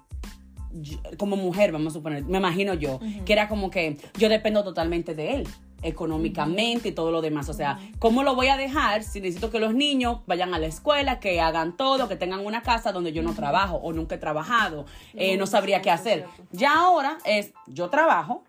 como 1.18 1.38
mujer, 1.38 1.72
vamos 1.72 1.94
a 1.94 1.94
suponer, 1.94 2.26
me 2.26 2.38
imagino 2.38 2.74
yo, 2.74 3.00
que 3.26 3.32
era 3.32 3.48
como 3.48 3.70
que 3.70 3.98
yo 4.18 4.28
dependo 4.28 4.62
totalmente 4.64 5.16
de 5.16 5.36
él 5.36 5.48
económicamente 5.82 6.90
y 6.90 6.92
todo 6.92 7.12
lo 7.12 7.22
demás. 7.22 7.48
O 7.48 7.54
sea, 7.54 7.80
¿cómo 8.00 8.24
lo 8.24 8.36
voy 8.36 8.48
a 8.48 8.58
dejar 8.58 9.04
si 9.04 9.22
necesito 9.22 9.52
que 9.52 9.60
los 9.60 9.74
niños 9.74 10.20
vayan 10.26 10.54
a 10.54 10.60
la 10.60 10.66
escuela, 10.66 11.20
que 11.20 11.40
hagan 11.40 11.78
todo, 11.78 12.08
que 12.08 12.16
tengan 12.16 12.46
una 12.46 12.64
casa 12.64 12.92
donde 12.92 13.14
yo 13.14 13.22
no 13.22 13.34
trabajo 13.34 13.76
o 13.78 13.94
nunca 13.94 14.16
he 14.16 14.18
trabajado? 14.18 14.86
Eh, 15.14 15.38
no 15.38 15.46
sabría 15.46 15.82
qué 15.82 15.92
hacer. 15.92 16.26
Ya 16.52 16.74
ahora 16.74 17.20
es, 17.26 17.54
yo 17.68 17.90
trabajo, 17.90 18.44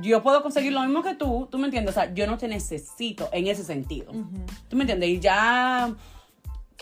yo 0.00 0.22
puedo 0.22 0.42
conseguir 0.42 0.72
lo 0.72 0.80
mismo 0.82 1.02
que 1.02 1.14
tú, 1.14 1.48
¿tú 1.50 1.58
me 1.58 1.64
entiendes? 1.64 1.96
O 1.96 2.00
sea, 2.00 2.14
yo 2.14 2.26
no 2.26 2.38
te 2.38 2.48
necesito 2.48 3.28
en 3.32 3.48
ese 3.48 3.64
sentido. 3.64 4.12
¿Tú 4.68 4.76
me 4.76 4.82
entiendes? 4.82 5.08
Y 5.08 5.20
ya, 5.20 5.92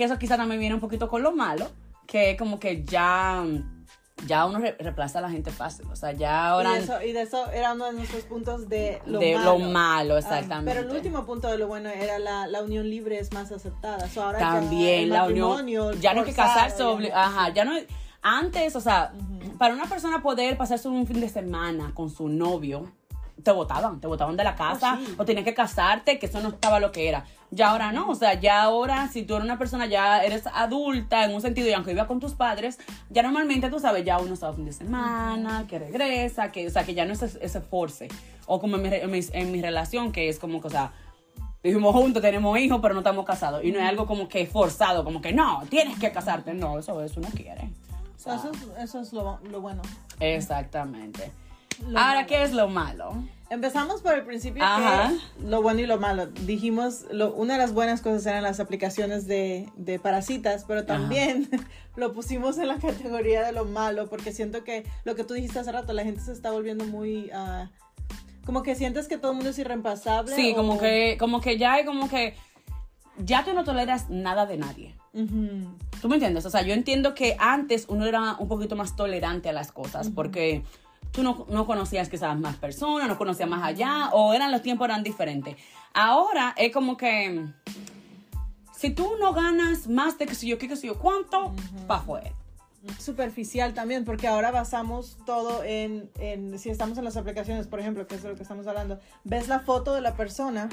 que 0.00 0.04
eso 0.04 0.18
quizá 0.18 0.38
también 0.38 0.58
viene 0.58 0.74
un 0.74 0.80
poquito 0.80 1.10
con 1.10 1.22
lo 1.22 1.30
malo, 1.32 1.68
que 2.06 2.34
como 2.38 2.58
que 2.58 2.86
ya 2.86 3.44
ya 4.26 4.46
uno 4.46 4.58
reemplaza 4.58 5.18
a 5.18 5.22
la 5.22 5.28
gente 5.28 5.50
fácil. 5.50 5.86
O 5.90 5.94
sea, 5.94 6.12
ya 6.12 6.48
ahora. 6.48 6.78
Y, 7.04 7.12
de 7.12 7.20
eso 7.20 7.50
era 7.50 7.74
uno 7.74 7.84
de 7.84 7.92
nuestros 7.92 8.22
puntos 8.22 8.66
de 8.70 9.02
lo 9.04 9.18
de 9.18 9.34
malo. 9.34 9.58
lo 9.58 9.68
malo, 9.68 10.16
exactamente. 10.16 10.72
pero 10.72 10.88
el 10.88 10.96
último 10.96 11.26
punto 11.26 11.48
de 11.48 11.58
lo 11.58 11.68
bueno 11.68 11.90
era 11.90 12.18
la, 12.18 12.46
la 12.46 12.62
unión 12.62 12.88
libre 12.88 13.18
es 13.18 13.30
más 13.34 13.52
aceptada. 13.52 14.08
ahora 14.16 14.38
También 14.38 15.10
la 15.10 15.26
unión. 15.26 16.00
Ya 16.00 16.14
no 16.14 16.20
hay 16.20 16.26
que 16.26 16.32
casarse. 16.32 16.82
Ajá, 17.12 17.50
ya 17.50 17.66
no. 17.66 17.72
Antes, 18.22 18.76
o 18.76 18.80
sea, 18.80 19.12
para 19.58 19.74
una 19.74 19.84
persona 19.84 20.22
poder 20.22 20.56
pasarse 20.56 20.88
un 20.88 21.06
fin 21.06 21.20
de 21.20 21.28
semana 21.28 21.92
con 21.94 22.08
su 22.08 22.26
novio, 22.30 22.90
te 23.42 23.50
votaban, 23.52 24.00
te 24.00 24.06
votaban 24.06 24.36
de 24.36 24.44
la 24.44 24.54
casa 24.54 24.98
oh, 25.18 25.22
o 25.22 25.24
tenías 25.24 25.44
que 25.44 25.54
casarte, 25.54 26.18
que 26.18 26.26
eso 26.26 26.40
no 26.40 26.50
estaba 26.50 26.80
lo 26.80 26.92
que 26.92 27.08
era. 27.08 27.24
Ya 27.50 27.70
ahora 27.70 27.90
no, 27.90 28.08
o 28.08 28.14
sea, 28.14 28.34
ya 28.34 28.62
ahora 28.62 29.08
si 29.08 29.24
tú 29.24 29.34
eres 29.34 29.44
una 29.44 29.58
persona, 29.58 29.86
ya 29.86 30.22
eres 30.22 30.46
adulta 30.46 31.24
en 31.24 31.34
un 31.34 31.40
sentido 31.40 31.68
y 31.68 31.72
aunque 31.72 31.92
viva 31.92 32.06
con 32.06 32.20
tus 32.20 32.34
padres, 32.34 32.78
ya 33.08 33.22
normalmente 33.22 33.68
tú 33.70 33.80
sabes, 33.80 34.04
ya 34.04 34.18
uno 34.18 34.34
está 34.34 34.52
fin 34.52 34.64
de 34.64 34.72
semana, 34.72 35.66
que 35.68 35.78
regresa, 35.78 36.52
que, 36.52 36.66
o 36.68 36.70
sea, 36.70 36.84
que 36.84 36.94
ya 36.94 37.04
no 37.04 37.12
es 37.12 37.22
ese 37.22 37.60
force. 37.60 38.08
O 38.46 38.60
como 38.60 38.76
en 38.76 39.10
mi, 39.10 39.20
en 39.32 39.52
mi, 39.52 39.62
relación, 39.62 40.12
que 40.12 40.28
es 40.28 40.38
como 40.38 40.60
que, 40.60 40.68
o 40.68 40.70
sea, 40.70 40.92
vivimos 41.62 41.92
juntos, 41.94 42.22
tenemos 42.22 42.58
hijos, 42.58 42.80
pero 42.80 42.94
no 42.94 43.00
estamos 43.00 43.24
casados. 43.24 43.64
Y 43.64 43.72
no 43.72 43.78
es 43.78 43.84
algo 43.84 44.06
como 44.06 44.28
que 44.28 44.46
forzado, 44.46 45.04
como 45.04 45.20
que 45.20 45.32
no, 45.32 45.62
tienes 45.68 45.98
que 45.98 46.10
casarte. 46.12 46.54
No, 46.54 46.78
eso, 46.78 47.02
eso 47.02 47.20
no 47.20 47.28
quiere. 47.28 47.70
eso, 48.78 49.00
es 49.00 49.12
lo, 49.12 49.38
lo 49.50 49.60
bueno. 49.60 49.82
Exactamente. 50.20 51.32
Ahora, 51.94 52.26
¿qué 52.26 52.42
es 52.42 52.52
lo 52.52 52.68
malo? 52.68 53.24
Empezamos 53.50 54.00
por 54.00 54.14
el 54.14 54.24
principio, 54.24 54.62
que 54.62 55.44
lo 55.44 55.60
bueno 55.60 55.80
y 55.80 55.86
lo 55.86 55.98
malo. 55.98 56.26
Dijimos, 56.26 57.06
lo, 57.10 57.34
una 57.34 57.54
de 57.54 57.58
las 57.58 57.74
buenas 57.74 58.00
cosas 58.00 58.24
eran 58.26 58.44
las 58.44 58.60
aplicaciones 58.60 59.26
de, 59.26 59.68
de 59.74 59.98
parasitas, 59.98 60.64
pero 60.68 60.84
también 60.84 61.48
lo 61.96 62.12
pusimos 62.12 62.58
en 62.58 62.68
la 62.68 62.76
categoría 62.76 63.42
de 63.42 63.50
lo 63.50 63.64
malo, 63.64 64.08
porque 64.08 64.32
siento 64.32 64.62
que 64.62 64.84
lo 65.04 65.16
que 65.16 65.24
tú 65.24 65.34
dijiste 65.34 65.58
hace 65.58 65.72
rato, 65.72 65.92
la 65.92 66.04
gente 66.04 66.20
se 66.20 66.32
está 66.32 66.52
volviendo 66.52 66.84
muy... 66.84 67.32
Uh, 67.34 67.66
como 68.46 68.62
que 68.62 68.76
sientes 68.76 69.08
que 69.08 69.18
todo 69.18 69.32
el 69.32 69.36
mundo 69.36 69.50
es 69.50 69.58
irreemplazable. 69.58 70.34
Sí, 70.36 70.54
como, 70.54 70.78
que, 70.78 71.16
como 71.18 71.40
que 71.40 71.58
ya 71.58 71.72
hay 71.72 71.84
como 71.84 72.08
que... 72.08 72.36
Ya 73.18 73.44
tú 73.44 73.52
no 73.52 73.64
toleras 73.64 74.08
nada 74.10 74.46
de 74.46 74.58
nadie. 74.58 74.94
¿Tú 75.12 76.08
me 76.08 76.14
entiendes? 76.14 76.46
O 76.46 76.50
sea, 76.50 76.62
yo 76.62 76.72
entiendo 76.72 77.14
que 77.14 77.36
antes 77.40 77.86
uno 77.88 78.06
era 78.06 78.36
un 78.38 78.46
poquito 78.46 78.76
más 78.76 78.94
tolerante 78.94 79.48
a 79.48 79.52
las 79.52 79.72
cosas, 79.72 80.08
porque 80.08 80.62
tú 81.10 81.22
no, 81.22 81.46
no 81.48 81.66
conocías 81.66 82.08
quizás 82.08 82.38
más 82.38 82.56
personas, 82.56 83.08
no 83.08 83.18
conocías 83.18 83.48
más 83.48 83.62
allá, 83.62 84.10
o 84.12 84.32
eran 84.34 84.52
los 84.52 84.62
tiempos 84.62 84.86
eran 84.86 85.02
diferentes. 85.02 85.56
Ahora 85.92 86.54
es 86.56 86.72
como 86.72 86.96
que 86.96 87.46
si 88.76 88.90
tú 88.90 89.12
no 89.20 89.32
ganas 89.32 89.88
más 89.88 90.18
de 90.18 90.26
que 90.26 90.34
si 90.34 90.48
yo 90.48 90.58
qué, 90.58 90.68
que 90.68 90.76
si 90.76 90.86
yo 90.86 90.98
cuánto, 90.98 91.52
pa' 91.86 91.96
afuera 91.96 92.32
superficial 92.98 93.74
también, 93.74 94.04
porque 94.04 94.26
ahora 94.26 94.50
basamos 94.50 95.18
todo 95.26 95.62
en, 95.64 96.10
si 96.58 96.70
estamos 96.70 96.96
en 96.98 97.04
las 97.04 97.16
aplicaciones, 97.16 97.66
por 97.66 97.80
ejemplo, 97.80 98.06
que 98.06 98.14
es 98.14 98.22
de 98.22 98.30
lo 98.30 98.36
que 98.36 98.42
estamos 98.42 98.66
hablando, 98.66 98.98
ves 99.24 99.48
la 99.48 99.60
foto 99.60 99.94
de 99.94 100.00
la 100.00 100.14
persona 100.14 100.68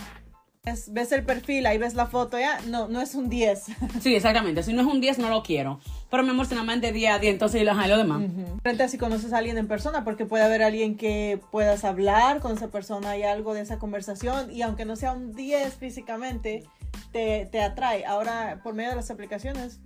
ves 0.90 1.12
el 1.12 1.24
perfil, 1.24 1.66
ahí 1.66 1.78
ves 1.78 1.94
la 1.94 2.08
foto, 2.08 2.40
ya, 2.40 2.60
no, 2.68 2.88
no 2.88 3.02
es 3.02 3.16
un 3.16 3.30
10. 3.30 3.66
Sí, 4.02 4.16
exactamente. 4.16 4.64
Si 4.64 4.74
no 4.74 4.82
es 4.82 4.88
un 4.88 5.02
10, 5.02 5.20
no 5.20 5.30
lo 5.30 5.44
quiero. 5.44 5.80
Pero 6.10 6.24
mi 6.24 6.30
amor, 6.30 6.46
si 6.46 6.56
nada 6.56 6.76
de 6.76 6.92
día 6.92 7.16
a 7.16 7.20
día, 7.20 7.32
entonces 7.32 7.64
lo 7.64 7.98
demás. 7.98 8.24
Frente 8.62 8.84
a 8.84 8.88
si 8.88 8.98
conoces 8.98 9.34
a 9.34 9.40
alguien 9.40 9.58
en 9.58 9.68
persona, 9.68 10.04
porque 10.04 10.26
puede 10.26 10.44
haber 10.44 10.64
alguien 10.64 10.96
que 10.96 11.40
puedas 11.52 11.84
hablar 11.84 12.40
con 12.40 12.56
esa 12.56 12.70
persona 12.70 13.18
y 13.18 13.24
algo 13.24 13.54
de 13.54 13.62
esa 13.62 13.80
conversación, 13.80 14.52
y 14.52 14.62
aunque 14.62 14.86
no 14.86 14.96
sea 14.96 15.12
un 15.12 15.34
10 15.34 15.76
físicamente, 15.76 16.64
te, 17.12 17.48
te 17.52 17.62
atrae. 17.62 18.06
Ahora, 18.06 18.62
por 18.64 18.74
medio 18.74 18.92
de 18.92 18.96
las 18.96 19.12
aplicaciones, 19.12 19.80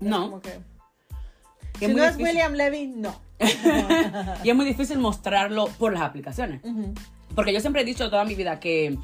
no. 0.00 0.22
Como 0.22 0.40
que, 0.40 0.60
si 1.78 1.88
no 1.88 2.04
es 2.04 2.16
William 2.16 2.52
Levy, 2.54 2.86
no. 2.86 3.14
y 4.44 4.50
es 4.50 4.56
muy 4.56 4.64
difícil 4.64 4.98
mostrarlo 4.98 5.66
por 5.78 5.92
las 5.92 6.02
aplicaciones. 6.02 6.62
Porque 7.34 7.52
yo 7.52 7.60
siempre 7.60 7.82
he 7.82 7.84
dicho 7.84 8.08
toda 8.08 8.24
mi 8.24 8.34
vida 8.34 8.60
que 8.60 8.96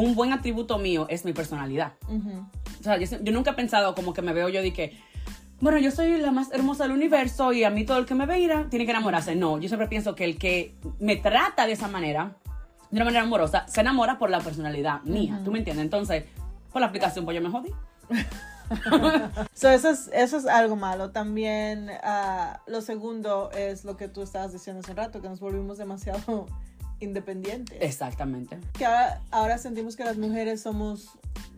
un 0.00 0.14
buen 0.14 0.32
atributo 0.32 0.78
mío 0.78 1.06
es 1.08 1.24
mi 1.24 1.32
personalidad. 1.32 1.92
O 2.80 2.82
sea, 2.82 2.98
yo, 2.98 3.32
nunca 3.32 3.52
he 3.52 3.54
pensado 3.54 3.94
como 3.94 4.12
que 4.12 4.22
me 4.22 4.32
veo 4.32 4.48
yo 4.48 4.60
de 4.60 4.72
que, 4.72 4.98
bueno, 5.60 5.78
yo 5.78 5.90
soy 5.90 6.18
la 6.18 6.32
más 6.32 6.50
hermosa 6.52 6.84
del 6.84 6.92
universo 6.92 7.52
y 7.52 7.64
a 7.64 7.70
mí 7.70 7.84
todo 7.84 7.98
el 7.98 8.04
que 8.04 8.14
me 8.14 8.26
ve 8.26 8.66
tiene 8.70 8.84
que 8.84 8.90
enamorarse. 8.90 9.36
No, 9.36 9.58
yo 9.58 9.68
siempre 9.68 9.88
pienso 9.88 10.14
que 10.14 10.24
el 10.24 10.36
que 10.36 10.74
me 10.98 11.16
trata 11.16 11.66
de 11.66 11.72
esa 11.72 11.88
manera, 11.88 12.36
de 12.90 12.96
una 12.96 13.04
manera 13.04 13.22
amorosa, 13.22 13.66
se 13.68 13.80
enamora 13.80 14.18
por 14.18 14.30
la 14.30 14.40
personalidad 14.40 15.02
mía. 15.02 15.40
¿Tú 15.44 15.52
me 15.52 15.58
entiendes? 15.58 15.84
Entonces, 15.84 16.24
por 16.72 16.80
la 16.80 16.88
aplicación, 16.88 17.24
pues 17.24 17.36
yo 17.36 17.42
me 17.42 17.50
jodí. 17.50 17.70
so, 19.54 19.70
eso, 19.70 19.90
es, 19.90 20.10
eso 20.12 20.38
es 20.38 20.46
algo 20.46 20.74
malo. 20.74 21.12
También 21.12 21.88
uh, 21.88 22.70
lo 22.70 22.80
segundo 22.80 23.50
es 23.52 23.84
lo 23.84 23.96
que 23.96 24.08
tú 24.08 24.22
estabas 24.22 24.52
diciendo 24.52 24.80
hace 24.80 24.92
rato, 24.92 25.22
que 25.22 25.28
nos 25.28 25.38
volvimos 25.38 25.78
demasiado 25.78 26.46
independientes. 27.04 27.76
Exactamente. 27.80 28.58
Que 28.72 28.86
ahora, 29.30 29.58
sentimos 29.58 29.96
que 29.96 30.04
las 30.04 30.16
mujeres 30.16 30.62
somos 30.62 31.10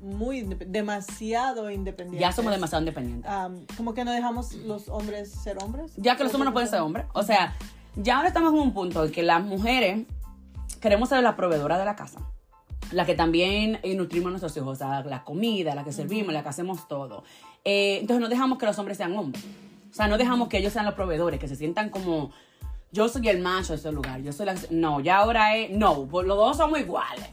muy 0.03 0.43
demasiado 0.43 1.71
independientes. 1.71 2.21
Ya 2.21 2.33
somos 2.33 2.53
demasiado 2.53 2.83
independientes. 2.83 3.31
como 3.77 3.95
que 3.95 4.05
no 4.05 4.13
dejamos 4.13 4.53
los 4.55 4.89
hombres 4.89 5.31
ser 5.31 5.63
hombres. 5.63 5.93
Ya 5.97 6.17
que 6.17 6.25
los 6.25 6.35
hombres 6.35 6.47
no 6.47 6.53
pueden 6.53 6.69
ser 6.69 6.81
hombres. 6.81 7.07
O 7.15 7.23
sea, 7.23 7.55
ya 7.97 8.17
ahora 8.17 8.29
estamos 8.29 8.53
en 8.53 8.61
un 8.61 8.75
punto 8.75 9.05
en 9.05 9.13
que 9.13 9.23
las 9.23 9.43
mujeres 9.43 10.07
queremos 10.81 11.09
ser 11.09 11.23
la 11.23 11.37
proveedora 11.37 11.79
de 11.79 11.85
la 11.85 11.97
casa. 11.97 12.21
La 12.93 13.05
que 13.05 13.15
también 13.15 13.81
eh, 13.83 13.95
nutrimos 13.97 14.29
a 14.29 14.31
nuestros 14.31 14.57
hijos, 14.57 14.69
o 14.69 14.77
sea, 14.77 15.03
la 15.03 15.25
comida, 15.25 15.75
la 15.75 15.83
que 15.83 15.93
servimos, 15.93 16.33
la 16.33 16.43
que 16.43 16.49
hacemos 16.51 16.87
todo. 16.87 17.25
Eh, 17.65 17.99
entonces 18.01 18.21
no 18.21 18.29
dejamos 18.29 18.59
que 18.59 18.67
los 18.67 18.79
hombres 18.79 18.97
sean 18.97 19.17
hombres. 19.17 19.45
O 19.91 19.95
sea, 19.95 20.09
no 20.09 20.19
dejamos 20.19 20.49
que 20.49 20.59
ellos 20.59 20.73
sean 20.73 20.85
los 20.85 20.95
proveedores, 20.95 21.41
que 21.41 21.49
se 21.49 21.57
sientan 21.57 21.89
como 21.91 22.31
yo 22.93 23.09
soy 23.09 23.29
el 23.29 23.41
macho 23.41 23.73
de 23.73 23.79
ese 23.79 23.93
lugar, 23.93 24.23
yo 24.23 24.33
soy 24.33 24.47
la... 24.47 24.55
No, 24.71 25.01
ya 25.01 25.19
ahora 25.19 25.57
es... 25.57 25.71
No, 25.71 26.07
pues 26.07 26.27
los 26.27 26.37
dos 26.37 26.57
somos 26.57 26.79
iguales. 26.81 27.29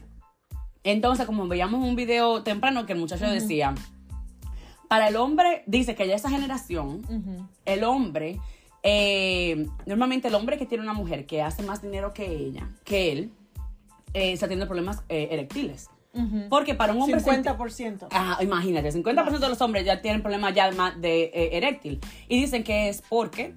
Entonces, 0.82 1.24
como 1.24 1.48
veíamos 1.48 1.82
un 1.82 1.96
video 1.96 2.42
temprano 2.42 2.84
que 2.84 2.92
el 2.92 2.98
muchacho 2.98 3.26
decía, 3.26 3.74
para 4.88 5.08
el 5.08 5.16
hombre, 5.16 5.64
dice 5.66 5.94
que 5.94 6.06
ya 6.06 6.14
esa 6.14 6.28
generación, 6.28 7.02
el 7.64 7.84
hombre, 7.84 8.38
eh, 8.82 9.66
normalmente 9.86 10.28
el 10.28 10.34
hombre 10.34 10.58
que 10.58 10.66
tiene 10.66 10.84
una 10.84 10.92
mujer 10.92 11.24
que 11.24 11.40
hace 11.40 11.62
más 11.62 11.80
dinero 11.80 12.12
que 12.12 12.26
ella, 12.26 12.68
que 12.84 13.12
él, 13.12 13.32
eh, 14.12 14.32
está 14.32 14.46
teniendo 14.46 14.66
problemas 14.66 15.02
eh, 15.08 15.28
erectiles. 15.30 15.88
Porque 16.48 16.76
para 16.76 16.92
un 16.92 17.02
hombre... 17.02 17.18
50%. 17.18 18.06
Ah, 18.12 18.38
imagínate, 18.40 18.92
50% 18.92 19.38
de 19.38 19.48
los 19.48 19.60
hombres 19.62 19.84
ya 19.84 20.00
tienen 20.00 20.22
problemas 20.22 20.54
ya 20.54 20.70
de 20.70 21.30
eréctil. 21.52 21.98
Y 22.28 22.40
dicen 22.40 22.62
que 22.62 22.88
es 22.88 23.02
porque 23.08 23.52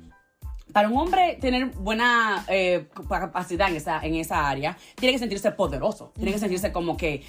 para 0.77 0.89
un 0.89 0.97
hombre 0.99 1.39
tener 1.41 1.71
buena 1.71 2.45
eh, 2.47 2.85
capacidad 3.09 3.67
en 3.67 3.77
esa, 3.77 3.99
en 3.99 4.13
esa 4.13 4.47
área, 4.47 4.77
tiene 4.93 5.11
que 5.11 5.17
sentirse 5.17 5.49
poderoso, 5.49 6.11
tiene 6.15 6.31
que 6.31 6.37
sentirse 6.37 6.71
como 6.71 6.95
que 6.95 7.23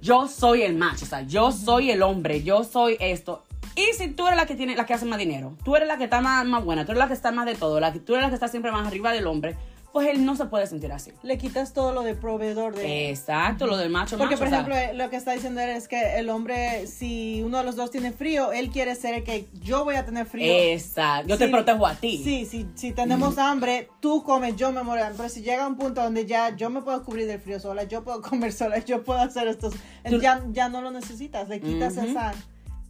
yo 0.00 0.26
soy 0.26 0.62
el 0.62 0.74
macho, 0.74 1.04
o 1.04 1.08
sea, 1.08 1.22
yo 1.22 1.52
soy 1.52 1.92
el 1.92 2.02
hombre, 2.02 2.42
yo 2.42 2.64
soy 2.64 2.96
esto. 2.98 3.44
Y 3.76 3.96
si 3.96 4.08
tú 4.08 4.26
eres 4.26 4.36
la 4.36 4.46
que 4.46 4.56
tiene, 4.56 4.74
la 4.74 4.86
que 4.86 4.94
hace 4.94 5.06
más 5.06 5.20
dinero, 5.20 5.54
tú 5.64 5.76
eres 5.76 5.86
la 5.86 5.98
que 5.98 6.04
está 6.04 6.20
más, 6.20 6.44
más 6.44 6.64
buena, 6.64 6.84
tú 6.84 6.90
eres 6.90 6.98
la 6.98 7.06
que 7.06 7.14
está 7.14 7.30
más 7.30 7.46
de 7.46 7.54
todo, 7.54 7.78
la, 7.78 7.92
tú 7.92 8.14
eres 8.14 8.24
la 8.24 8.28
que 8.28 8.34
está 8.34 8.48
siempre 8.48 8.72
más 8.72 8.84
arriba 8.88 9.12
del 9.12 9.28
hombre, 9.28 9.54
pues 9.92 10.08
él 10.08 10.24
no 10.24 10.36
se 10.36 10.46
puede 10.46 10.66
sentir 10.66 10.92
así. 10.92 11.12
Le 11.22 11.36
quitas 11.38 11.72
todo 11.72 11.92
lo 11.92 12.02
de 12.02 12.14
proveedor 12.14 12.74
de... 12.74 13.10
Exacto, 13.10 13.66
lo 13.66 13.76
del 13.76 13.90
macho 13.90 14.16
Porque, 14.16 14.36
por 14.36 14.46
ejemplo, 14.46 14.74
lo 14.94 15.10
que 15.10 15.16
está 15.16 15.32
diciendo 15.32 15.60
él 15.60 15.70
es 15.70 15.88
que 15.88 16.18
el 16.18 16.30
hombre, 16.30 16.86
si 16.86 17.42
uno 17.42 17.58
de 17.58 17.64
los 17.64 17.76
dos 17.76 17.90
tiene 17.90 18.12
frío, 18.12 18.52
él 18.52 18.70
quiere 18.70 18.94
ser 18.94 19.14
el 19.14 19.24
que 19.24 19.48
yo 19.52 19.84
voy 19.84 19.96
a 19.96 20.04
tener 20.04 20.26
frío. 20.26 20.52
Exacto, 20.52 21.28
yo 21.28 21.38
te 21.38 21.48
protejo 21.48 21.86
a 21.86 21.94
ti. 21.94 22.20
Sí, 22.22 22.46
sí, 22.46 22.66
si 22.74 22.92
tenemos 22.92 23.38
hambre, 23.38 23.88
tú 24.00 24.22
comes, 24.22 24.56
yo 24.56 24.70
me 24.72 24.82
muero. 24.82 25.04
Pero 25.16 25.28
si 25.28 25.42
llega 25.42 25.66
un 25.66 25.76
punto 25.76 26.02
donde 26.02 26.26
ya 26.26 26.54
yo 26.56 26.70
me 26.70 26.82
puedo 26.82 27.02
cubrir 27.04 27.26
del 27.26 27.40
frío 27.40 27.58
sola, 27.58 27.84
yo 27.84 28.04
puedo 28.04 28.22
comer 28.22 28.52
sola, 28.52 28.78
yo 28.78 29.02
puedo 29.02 29.20
hacer 29.20 29.48
esto, 29.48 29.70
ya, 30.04 30.42
ya 30.50 30.68
no 30.68 30.82
lo 30.82 30.90
necesitas, 30.90 31.48
le 31.48 31.60
quitas 31.60 31.96
esa 31.96 32.32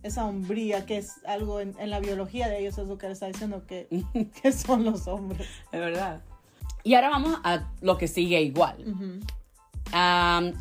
esa 0.02 0.24
hombría 0.24 0.86
que 0.86 0.96
es 0.96 1.20
algo 1.26 1.60
en, 1.60 1.74
la 1.78 2.00
biología 2.00 2.48
de 2.48 2.60
ellos, 2.60 2.78
es 2.78 2.88
lo 2.88 2.96
que 2.96 3.06
él 3.06 3.12
está 3.12 3.26
diciendo, 3.26 3.66
que, 3.66 3.86
que 4.42 4.52
son 4.52 4.84
los 4.84 5.06
hombres. 5.06 5.46
Es 5.72 5.80
verdad. 5.80 6.22
Y 6.82 6.94
ahora 6.94 7.10
vamos 7.10 7.38
a 7.44 7.68
lo 7.80 7.98
que 7.98 8.08
sigue 8.08 8.40
igual. 8.42 8.84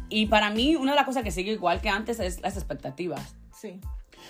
y 0.09 0.25
para 0.27 0.49
mí, 0.49 0.75
una 0.75 0.91
de 0.91 0.95
las 0.95 1.05
cosas 1.05 1.23
que 1.23 1.31
sigue 1.31 1.51
igual 1.51 1.81
que 1.81 1.89
antes 1.89 2.19
es 2.19 2.41
las 2.41 2.55
expectativas. 2.55 3.35
Sí. 3.53 3.79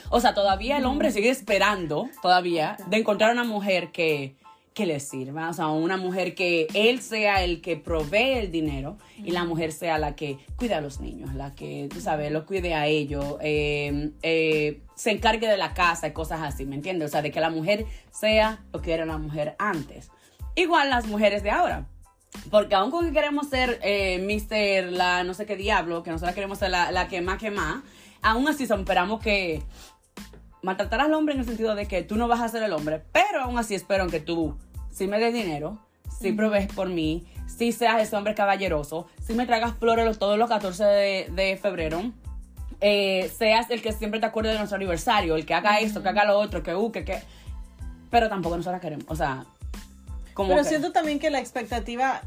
O 0.10 0.20
sea, 0.20 0.34
todavía 0.34 0.78
el 0.78 0.86
hombre 0.86 1.12
sigue 1.12 1.30
esperando, 1.30 2.10
todavía, 2.22 2.78
de 2.88 2.98
encontrar 2.98 3.32
una 3.32 3.44
mujer 3.44 3.92
que, 3.92 4.36
que 4.74 4.86
le 4.86 5.00
sirva. 5.00 5.50
O 5.50 5.54
sea, 5.54 5.68
una 5.68 5.98
mujer 5.98 6.36
que 6.36 6.68
él 6.74 7.02
sea 7.02 7.44
el 7.44 7.62
que 7.62 7.76
provee 7.76 8.38
el 8.38 8.52
dinero 8.52 8.98
y 9.18 9.32
la 9.32 9.44
mujer 9.44 9.72
sea 9.72 9.98
la 9.98 10.16
que 10.16 10.38
cuide 10.56 10.74
a 10.76 10.82
los 10.82 11.00
niños, 11.00 11.34
la 11.36 11.54
que, 11.54 11.90
tú 11.92 12.00
sabes, 12.00 12.32
lo 12.32 12.46
cuide 12.46 12.74
a 12.74 12.88
ellos, 12.88 13.36
em, 13.42 14.14
eh, 14.22 14.82
se 14.96 15.12
encargue 15.12 15.48
de 15.48 15.58
la 15.58 15.74
casa 15.74 16.08
y 16.08 16.14
cosas 16.14 16.42
así, 16.42 16.66
¿me 16.66 16.76
entiendes? 16.76 17.10
O 17.10 17.12
sea, 17.12 17.22
de 17.22 17.32
que 17.32 17.42
la 17.42 17.50
mujer 17.50 17.86
sea 18.12 18.64
lo 18.72 18.82
que 18.82 18.94
era 18.94 19.06
la 19.06 19.18
mujer 19.18 19.56
antes. 19.60 20.12
Igual 20.56 20.90
las 20.90 21.08
mujeres 21.08 21.44
de 21.44 21.52
ahora. 21.52 21.86
Porque 22.52 22.76
aun 22.76 22.92
con 22.92 23.06
que 23.06 23.12
queremos 23.12 23.50
ser 23.50 23.80
eh, 23.82 24.20
Mister, 24.20 24.92
la 24.92 25.24
no 25.24 25.34
sé 25.34 25.46
qué 25.46 25.56
diablo, 25.56 26.04
que 26.04 26.12
nosotros 26.12 26.36
queremos 26.36 26.60
ser 26.60 26.70
la, 26.70 27.08
que 27.08 27.22
más 27.22 27.38
que 27.40 27.52
más, 27.52 27.84
aún 28.22 28.48
así 28.48 28.64
esperamos 28.64 29.20
que 29.20 29.64
maltratar 30.62 31.02
al 31.02 31.14
hombre 31.14 31.34
en 31.34 31.42
el 31.42 31.46
sentido 31.46 31.74
de 31.76 31.88
que 31.88 32.04
tú 32.04 32.16
no 32.18 32.28
vas 32.28 32.42
a 32.42 32.50
ser 32.50 32.62
el 32.64 32.74
hombre, 32.74 33.02
pero 33.12 33.42
aún 33.42 33.58
así 33.58 33.76
espero 33.76 34.08
que 34.08 34.20
tú 34.20 34.56
si 34.92 35.08
me 35.08 35.20
des 35.20 35.34
dinero, 35.34 35.80
si 36.20 36.34
provees 36.34 36.68
por 36.68 36.90
mí, 36.90 37.26
si 37.48 37.72
seas 37.72 38.02
ese 38.02 38.16
hombre 38.16 38.36
caballeroso, 38.36 39.08
si 39.26 39.34
me 39.34 39.46
traigas 39.46 39.74
flores 39.76 40.20
todos 40.20 40.38
los 40.38 40.50
14 40.50 40.84
de, 40.84 41.60
febrero, 41.62 42.12
eh, 42.82 43.32
seas 43.38 43.70
el 43.70 43.82
que 43.82 43.94
siempre 43.94 44.20
te 44.20 44.26
acuerde 44.26 44.52
de 44.52 44.58
nuestro 44.58 44.76
aniversario, 44.76 45.36
el 45.36 45.46
que 45.46 45.54
haga 45.54 45.80
esto, 45.80 46.04
que 46.04 46.10
haga 46.10 46.26
lo 46.26 46.38
otro, 46.38 46.64
que 46.64 46.76
uh, 46.76 46.92
que, 46.92 47.06
que. 47.06 47.22
Pero 48.12 48.28
tampoco 48.28 48.58
nosotros 48.58 48.82
queremos, 48.82 49.06
o 49.08 49.16
sea, 49.16 49.46
como. 50.40 50.56
Pero 50.56 50.64
siento 50.64 50.92
también 50.92 51.20
que 51.20 51.30
la 51.30 51.40
expectativa, 51.40 52.22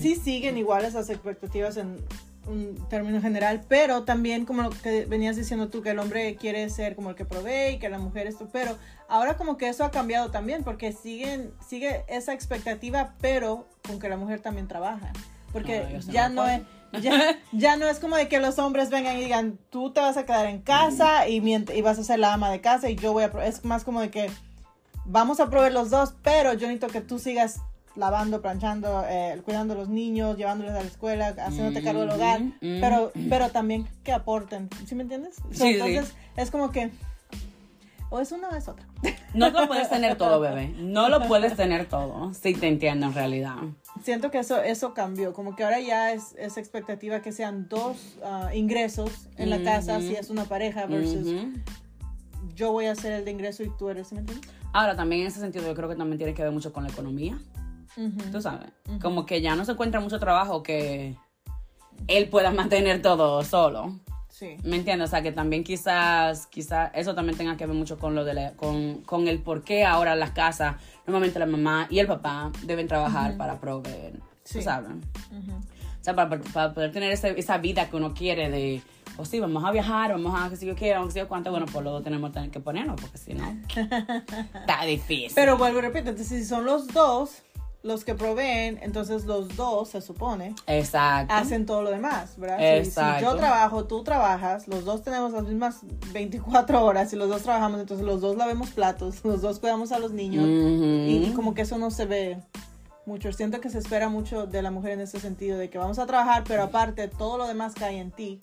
sí 0.00 0.16
siguen 0.16 0.58
iguales 0.58 0.94
las 0.94 1.08
expectativas 1.08 1.76
en 1.76 2.04
un 2.46 2.88
término 2.88 3.22
general, 3.22 3.62
pero 3.68 4.02
también 4.02 4.44
como 4.44 4.62
lo 4.62 4.70
que 4.70 5.06
venías 5.06 5.36
diciendo 5.36 5.68
tú, 5.68 5.80
que 5.80 5.90
el 5.90 5.98
hombre 6.00 6.34
quiere 6.34 6.68
ser 6.68 6.96
como 6.96 7.10
el 7.10 7.16
que 7.16 7.24
provee 7.24 7.74
y 7.74 7.78
que 7.78 7.88
la 7.88 7.98
mujer 7.98 8.26
esto, 8.26 8.48
pero 8.52 8.76
ahora 9.08 9.36
como 9.36 9.56
que 9.56 9.68
eso 9.68 9.84
ha 9.84 9.90
cambiado 9.90 10.30
también, 10.30 10.64
porque 10.64 10.92
siguen, 10.92 11.52
sigue 11.66 12.04
esa 12.08 12.34
expectativa, 12.34 13.14
pero 13.20 13.68
con 13.86 14.00
que 14.00 14.08
la 14.08 14.16
mujer 14.16 14.40
también 14.40 14.66
trabaja, 14.66 15.12
porque 15.52 16.00
ya 16.08 16.28
no 16.28 16.46
es... 16.46 16.62
Ya, 17.50 17.76
no 17.76 17.88
es 17.88 17.98
como 17.98 18.14
de 18.14 18.28
que 18.28 18.38
los 18.38 18.60
hombres 18.60 18.88
vengan 18.88 19.16
y 19.16 19.20
digan, 19.20 19.58
tú 19.68 19.92
te 19.92 20.00
vas 20.00 20.16
a 20.16 20.24
quedar 20.24 20.46
en 20.46 20.60
casa 20.60 21.26
y, 21.26 21.42
y 21.44 21.82
vas 21.82 21.98
a 21.98 22.04
ser 22.04 22.20
la 22.20 22.32
ama 22.32 22.52
de 22.52 22.60
casa 22.60 22.88
y 22.88 22.94
yo 22.94 23.12
voy 23.12 23.24
a... 23.24 23.32
Es 23.44 23.64
más 23.64 23.82
como 23.82 24.00
de 24.00 24.10
que 24.10 24.30
vamos 25.04 25.40
a 25.40 25.50
proveer 25.50 25.72
los 25.72 25.90
dos, 25.90 26.14
pero 26.22 26.52
yo 26.52 26.66
necesito 26.66 26.88
que 26.88 27.00
tú 27.00 27.18
sigas 27.18 27.60
lavando, 27.96 28.42
planchando, 28.42 29.04
eh, 29.08 29.40
cuidando 29.44 29.74
a 29.74 29.76
los 29.76 29.88
niños, 29.88 30.36
llevándoles 30.36 30.74
a 30.74 30.80
la 30.80 30.86
escuela, 30.86 31.28
haciéndote 31.28 31.82
cargo 31.82 32.00
del 32.00 32.10
hogar, 32.10 32.40
pero, 32.60 33.12
pero 33.28 33.50
también 33.50 33.86
que 34.02 34.12
aporten, 34.12 34.68
¿sí 34.86 34.94
me 34.94 35.02
entiendes? 35.02 35.36
entonces 35.60 36.14
es 36.36 36.50
como 36.50 36.72
que 36.72 36.90
o 38.10 38.20
es 38.20 38.30
una 38.30 38.48
o 38.48 38.54
es 38.54 38.68
otra. 38.68 38.86
No 39.34 39.50
lo 39.50 39.66
puedes 39.66 39.90
tener 39.90 40.16
todo, 40.18 40.38
bebé. 40.38 40.68
No 40.78 41.08
lo 41.08 41.26
puedes 41.26 41.56
tener 41.56 41.88
todo. 41.88 42.32
Sí 42.34 42.54
te 42.54 42.68
entiendo 42.68 43.06
en 43.06 43.14
realidad. 43.14 43.56
Siento 44.04 44.30
que 44.30 44.38
eso, 44.38 44.62
eso 44.62 44.94
cambió. 44.94 45.32
Como 45.32 45.56
que 45.56 45.64
ahora 45.64 45.80
ya 45.80 46.12
es, 46.12 46.36
es 46.38 46.56
expectativa 46.56 47.20
que 47.20 47.32
sean 47.32 47.68
dos 47.68 47.96
ah, 48.22 48.50
ingresos 48.54 49.28
en 49.36 49.50
la 49.50 49.60
casa 49.64 50.00
si 50.00 50.14
es 50.14 50.30
una 50.30 50.44
pareja 50.44 50.86
versus 50.86 51.26
yo 52.54 52.70
voy 52.70 52.86
a 52.86 52.94
ser 52.94 53.12
el 53.12 53.24
de 53.24 53.32
ingreso 53.32 53.64
y 53.64 53.70
tú 53.76 53.88
eres, 53.88 54.06
¿sí 54.06 54.14
me 54.14 54.20
entiendes? 54.20 54.48
Ahora, 54.74 54.96
también 54.96 55.22
en 55.22 55.28
ese 55.28 55.38
sentido 55.38 55.64
yo 55.64 55.74
creo 55.74 55.88
que 55.88 55.94
también 55.94 56.18
tiene 56.18 56.34
que 56.34 56.42
ver 56.42 56.50
mucho 56.50 56.72
con 56.72 56.82
la 56.82 56.90
economía. 56.90 57.38
Tú 58.32 58.42
sabes, 58.42 58.72
como 59.00 59.24
que 59.24 59.40
ya 59.40 59.54
no 59.54 59.64
se 59.64 59.70
encuentra 59.70 60.00
mucho 60.00 60.18
trabajo 60.18 60.64
que 60.64 61.16
él 62.08 62.28
pueda 62.28 62.50
mantener 62.50 63.00
todo 63.00 63.44
solo. 63.44 64.00
Sí. 64.28 64.56
¿Me 64.64 64.74
entiendes? 64.74 65.08
O 65.08 65.10
sea, 65.12 65.22
que 65.22 65.30
también 65.30 65.62
quizás, 65.62 66.48
quizás 66.48 66.90
eso 66.92 67.14
también 67.14 67.38
tenga 67.38 67.56
que 67.56 67.66
ver 67.66 67.76
mucho 67.76 68.00
con 68.00 68.16
lo 68.16 68.24
de 68.24 68.52
con, 68.56 69.02
con, 69.02 69.28
el 69.28 69.38
por 69.38 69.62
qué 69.62 69.84
ahora 69.84 70.16
las 70.16 70.32
casas, 70.32 70.74
normalmente 71.06 71.38
la 71.38 71.46
mamá 71.46 71.86
y 71.88 72.00
el 72.00 72.08
papá 72.08 72.50
deben 72.64 72.88
trabajar 72.88 73.36
para 73.36 73.60
proveer. 73.60 74.14
Sí. 74.42 74.58
¿Tú 74.58 74.64
sabes? 74.64 74.90
O 74.90 76.04
sea, 76.04 76.16
para, 76.16 76.40
para 76.40 76.74
poder 76.74 76.90
tener 76.90 77.12
esa 77.12 77.58
vida 77.58 77.88
que 77.88 77.94
uno 77.94 78.12
quiere 78.12 78.50
de, 78.50 78.82
o 79.16 79.24
sí, 79.24 79.40
vamos 79.40 79.64
a 79.64 79.70
viajar, 79.70 80.12
vamos 80.12 80.34
a 80.38 80.50
que 80.50 80.56
si 80.56 80.66
yo 80.66 80.74
quiero, 80.74 81.04
que 81.06 81.12
si 81.12 81.18
yo 81.18 81.28
cuánto, 81.28 81.50
bueno, 81.50 81.66
pues 81.66 81.82
luego 81.82 82.02
tenemos 82.02 82.32
que 82.50 82.60
ponernos, 82.60 83.00
porque 83.00 83.18
si 83.18 83.34
no, 83.34 83.44
está 84.54 84.84
difícil. 84.84 85.32
Pero 85.34 85.56
vuelvo 85.56 85.78
y 85.78 85.82
repito, 85.82 86.10
entonces 86.10 86.40
si 86.40 86.44
son 86.44 86.64
los 86.64 86.88
dos, 86.88 87.42
los 87.84 88.04
que 88.04 88.14
proveen, 88.14 88.78
entonces 88.82 89.24
los 89.26 89.56
dos, 89.56 89.90
se 89.90 90.00
supone, 90.00 90.54
Exacto. 90.66 91.32
hacen 91.32 91.66
todo 91.66 91.82
lo 91.82 91.90
demás, 91.90 92.38
¿verdad? 92.38 92.78
Exacto. 92.78 93.18
Si, 93.18 93.24
yo 93.24 93.36
trabajo, 93.36 93.84
tú 93.84 94.02
trabajas, 94.02 94.66
los 94.66 94.84
dos 94.84 95.02
tenemos 95.02 95.32
las 95.32 95.44
mismas 95.44 95.80
24 96.12 96.82
horas 96.82 97.12
y 97.12 97.16
los 97.16 97.28
dos 97.28 97.42
trabajamos, 97.42 97.80
entonces 97.80 98.04
los 98.04 98.20
dos 98.20 98.36
lavemos 98.36 98.70
platos, 98.70 99.24
los 99.24 99.42
dos 99.42 99.60
cuidamos 99.60 99.92
a 99.92 99.98
los 99.98 100.12
niños 100.12 100.46
y, 100.46 101.30
como 101.36 101.54
que 101.54 101.62
eso 101.62 101.76
no 101.78 101.90
se 101.90 102.06
ve 102.06 102.38
mucho. 103.06 103.32
Siento 103.32 103.60
que 103.60 103.68
se 103.68 103.78
espera 103.78 104.08
mucho 104.08 104.46
de 104.46 104.62
la 104.62 104.70
mujer 104.70 104.92
en 104.92 105.00
ese 105.00 105.20
sentido, 105.20 105.58
de 105.58 105.68
que 105.68 105.76
vamos 105.76 105.98
a 105.98 106.06
trabajar, 106.06 106.44
pero 106.48 106.62
aparte 106.62 107.06
todo 107.08 107.36
lo 107.36 107.46
demás 107.46 107.74
cae 107.74 107.98
en 107.98 108.10
ti 108.10 108.40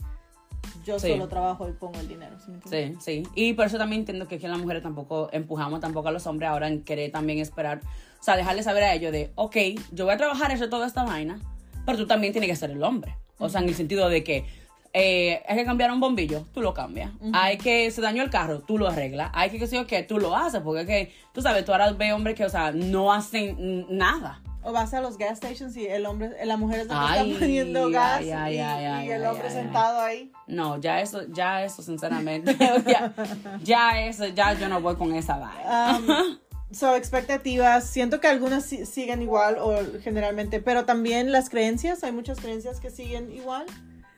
yo 0.85 0.99
solo 0.99 1.27
trabajo 1.27 1.67
y 1.67 1.73
pongo 1.73 1.99
el 1.99 2.07
dinero. 2.07 2.35
¿sí, 2.69 2.95
sí, 2.99 3.23
Y 3.35 3.53
por 3.53 3.65
eso 3.65 3.77
también 3.77 4.01
entiendo 4.01 4.27
que 4.27 4.35
aquí 4.35 4.45
en 4.45 4.51
las 4.51 4.59
mujeres 4.59 4.83
tampoco 4.83 5.29
empujamos 5.31 5.79
tampoco 5.79 6.09
a 6.09 6.11
los 6.11 6.25
hombres 6.27 6.49
ahora 6.49 6.67
en 6.67 6.83
querer 6.83 7.11
también 7.11 7.39
esperar, 7.39 7.81
o 8.19 8.23
sea, 8.23 8.35
dejarles 8.35 8.65
saber 8.65 8.83
a 8.83 8.93
ellos 8.93 9.11
de, 9.11 9.31
ok, 9.35 9.55
yo 9.91 10.05
voy 10.05 10.13
a 10.13 10.17
trabajar 10.17 10.51
eso 10.51 10.69
toda 10.69 10.87
esta 10.87 11.03
vaina, 11.03 11.39
pero 11.85 11.97
tú 11.97 12.07
también 12.07 12.33
tienes 12.33 12.49
que 12.49 12.55
ser 12.55 12.71
el 12.71 12.83
hombre. 12.83 13.15
O 13.37 13.49
sea, 13.49 13.61
en 13.61 13.69
el 13.69 13.75
sentido 13.75 14.07
de 14.07 14.23
que 14.23 14.45
eh, 14.93 15.41
hay 15.47 15.57
que 15.57 15.65
cambiar 15.65 15.91
un 15.91 15.99
bombillo, 15.99 16.45
tú 16.53 16.61
lo 16.61 16.73
cambias. 16.73 17.11
Hay 17.33 17.57
que 17.57 17.89
se 17.91 18.01
dañó 18.01 18.23
el 18.23 18.29
carro, 18.29 18.59
tú 18.59 18.77
lo 18.77 18.87
arreglas. 18.87 19.31
Hay 19.33 19.49
que 19.49 19.57
que 19.57 19.67
sé 19.67 19.75
yo 19.75 20.07
tú 20.07 20.19
lo 20.19 20.35
haces, 20.35 20.61
porque 20.61 20.85
que, 20.85 21.13
tú 21.33 21.41
sabes, 21.41 21.65
tú 21.65 21.71
ahora 21.71 21.91
ves 21.91 22.13
hombres 22.13 22.35
que, 22.35 22.45
o 22.45 22.49
sea, 22.49 22.71
no 22.71 23.11
hacen 23.11 23.85
nada. 23.89 24.41
O 24.63 24.71
vas 24.71 24.93
a 24.93 25.01
los 25.01 25.17
gas 25.17 25.37
stations 25.37 25.75
y 25.75 25.87
el 25.87 26.05
hombre, 26.05 26.35
la 26.45 26.55
mujer 26.55 26.81
está 26.81 27.15
poniendo 27.39 27.89
gas 27.89 28.21
y, 28.21 28.29
el 28.29 29.25
hombre 29.25 29.49
sentado 29.49 30.01
ahí. 30.01 30.31
No, 30.47 30.79
ya 30.79 31.01
eso, 31.01 31.23
ya 31.29 31.63
eso, 31.63 31.81
sinceramente, 31.81 32.55
ya, 33.63 34.05
eso, 34.05 34.27
ya 34.27 34.53
yo 34.53 34.69
no 34.69 34.79
voy 34.79 34.95
con 34.95 35.15
esa 35.15 35.37
vaina. 35.37 35.97
Um, 35.97 36.37
so, 36.71 36.95
expectativas, 36.95 37.85
siento 37.85 38.19
que 38.19 38.27
algunas 38.27 38.65
siguen 38.65 39.23
igual 39.23 39.57
o 39.59 39.79
generalmente, 40.01 40.59
pero 40.59 40.85
también 40.85 41.31
las 41.31 41.49
creencias, 41.49 42.03
hay 42.03 42.11
muchas 42.11 42.39
creencias 42.39 42.79
que 42.79 42.91
siguen 42.91 43.31
igual. 43.31 43.65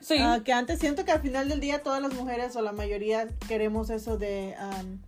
Sí. 0.02 0.18
Ah, 0.20 0.42
que 0.44 0.52
antes 0.52 0.80
siento 0.80 1.06
que 1.06 1.14
al 1.14 1.22
final 1.22 1.48
del 1.48 1.62
día 1.62 1.82
todas 1.82 2.02
las 2.02 2.14
mujeres 2.14 2.58
o 2.58 2.62
la 2.62 2.74
mayoría 2.74 3.30
queremos 3.48 3.90
eso 3.90 4.18
de 4.18 4.54
um, 4.60 5.00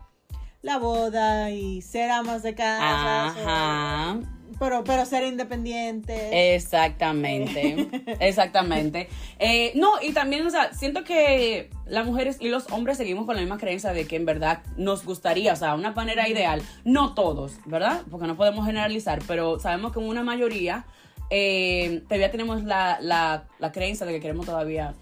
la 0.65 0.79
boda 0.79 1.51
y 1.51 1.83
ser 1.83 2.09
amas 2.09 2.41
de 2.41 2.55
casa. 2.55 3.27
Ajá. 3.27 4.19
Pero, 4.57 4.83
pero 4.83 5.05
ser 5.05 5.23
independiente. 5.23 6.55
Exactamente, 6.55 7.87
exactamente. 8.19 9.07
Eh, 9.37 9.73
no, 9.75 9.91
y 10.01 10.11
también, 10.13 10.45
o 10.47 10.49
sea, 10.49 10.73
siento 10.73 11.03
que 11.03 11.69
las 11.85 12.05
mujeres 12.05 12.37
y 12.39 12.47
los 12.47 12.71
hombres 12.71 12.97
seguimos 12.97 13.27
con 13.27 13.35
la 13.35 13.41
misma 13.41 13.59
creencia 13.59 13.93
de 13.93 14.07
que 14.07 14.15
en 14.15 14.25
verdad 14.25 14.63
nos 14.75 15.05
gustaría, 15.05 15.53
o 15.53 15.55
sea, 15.55 15.75
una 15.75 15.91
manera 15.91 16.27
ideal, 16.27 16.63
no 16.83 17.13
todos, 17.13 17.59
¿verdad? 17.65 18.01
Porque 18.09 18.25
no 18.25 18.35
podemos 18.35 18.65
generalizar, 18.65 19.21
pero 19.27 19.59
sabemos 19.59 19.91
que 19.91 19.99
en 19.99 20.07
una 20.07 20.23
mayoría 20.23 20.85
eh, 21.29 22.01
todavía 22.07 22.31
tenemos 22.31 22.63
la, 22.63 22.97
la, 23.01 23.43
la 23.59 23.71
creencia 23.71 24.05
de 24.05 24.13
que 24.13 24.19
queremos 24.19 24.47
todavía, 24.47 24.95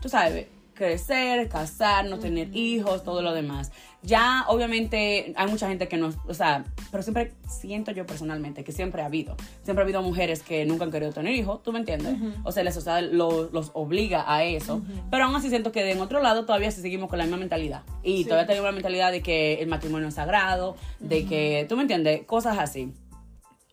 tú 0.00 0.08
sabes, 0.08 0.46
crecer, 0.78 1.48
casarnos, 1.48 2.20
tener 2.20 2.56
hijos, 2.56 3.02
todo 3.02 3.20
lo 3.20 3.32
demás. 3.32 3.72
Ya, 4.00 4.44
obviamente, 4.46 5.34
hay 5.36 5.50
mucha 5.50 5.68
gente 5.68 5.88
que 5.88 5.96
no, 5.96 6.10
o 6.28 6.34
sea, 6.34 6.64
pero 6.92 7.02
siempre 7.02 7.32
siento 7.48 7.90
yo 7.90 8.06
personalmente 8.06 8.62
que 8.62 8.70
siempre 8.70 9.02
ha 9.02 9.06
habido, 9.06 9.36
siempre 9.64 9.82
ha 9.82 9.84
habido 9.84 10.02
mujeres 10.02 10.40
que 10.40 10.64
nunca 10.64 10.84
han 10.84 10.92
querido 10.92 11.10
tener 11.10 11.34
hijos, 11.34 11.64
¿tú 11.64 11.72
me 11.72 11.80
entiendes? 11.80 12.16
O 12.44 12.52
sea, 12.52 12.62
la 12.62 12.70
sociedad 12.70 13.02
los 13.02 13.72
obliga 13.74 14.32
a 14.32 14.44
eso, 14.44 14.80
pero 15.10 15.24
aún 15.24 15.34
así 15.34 15.48
siento 15.48 15.72
que 15.72 15.82
de 15.82 15.92
en 15.92 16.00
otro 16.00 16.22
lado 16.22 16.46
todavía 16.46 16.70
seguimos 16.70 17.10
con 17.10 17.18
la 17.18 17.24
misma 17.24 17.38
mentalidad 17.38 17.82
y 18.04 18.24
todavía 18.24 18.46
tenemos 18.46 18.66
la 18.66 18.72
mentalidad 18.72 19.10
de 19.10 19.20
que 19.20 19.54
el 19.54 19.66
matrimonio 19.66 20.06
es 20.06 20.14
sagrado, 20.14 20.76
de 21.00 21.26
que, 21.26 21.66
¿tú 21.68 21.74
me 21.74 21.82
entiendes? 21.82 22.24
Cosas 22.24 22.56
así. 22.58 22.92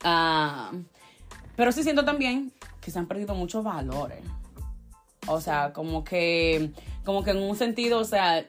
Ah, 0.03 0.71
pero 1.55 1.71
sí 1.71 1.83
siento 1.83 2.03
también 2.03 2.51
que 2.81 2.89
se 2.89 2.97
han 2.97 3.05
perdido 3.05 3.35
muchos 3.35 3.63
valores. 3.63 4.19
O 5.27 5.41
sea, 5.41 5.73
como 5.73 6.03
que, 6.03 6.71
como 7.03 7.23
que 7.23 7.31
en 7.31 7.37
un 7.37 7.55
sentido, 7.55 7.99
o 7.99 8.05
sea, 8.05 8.45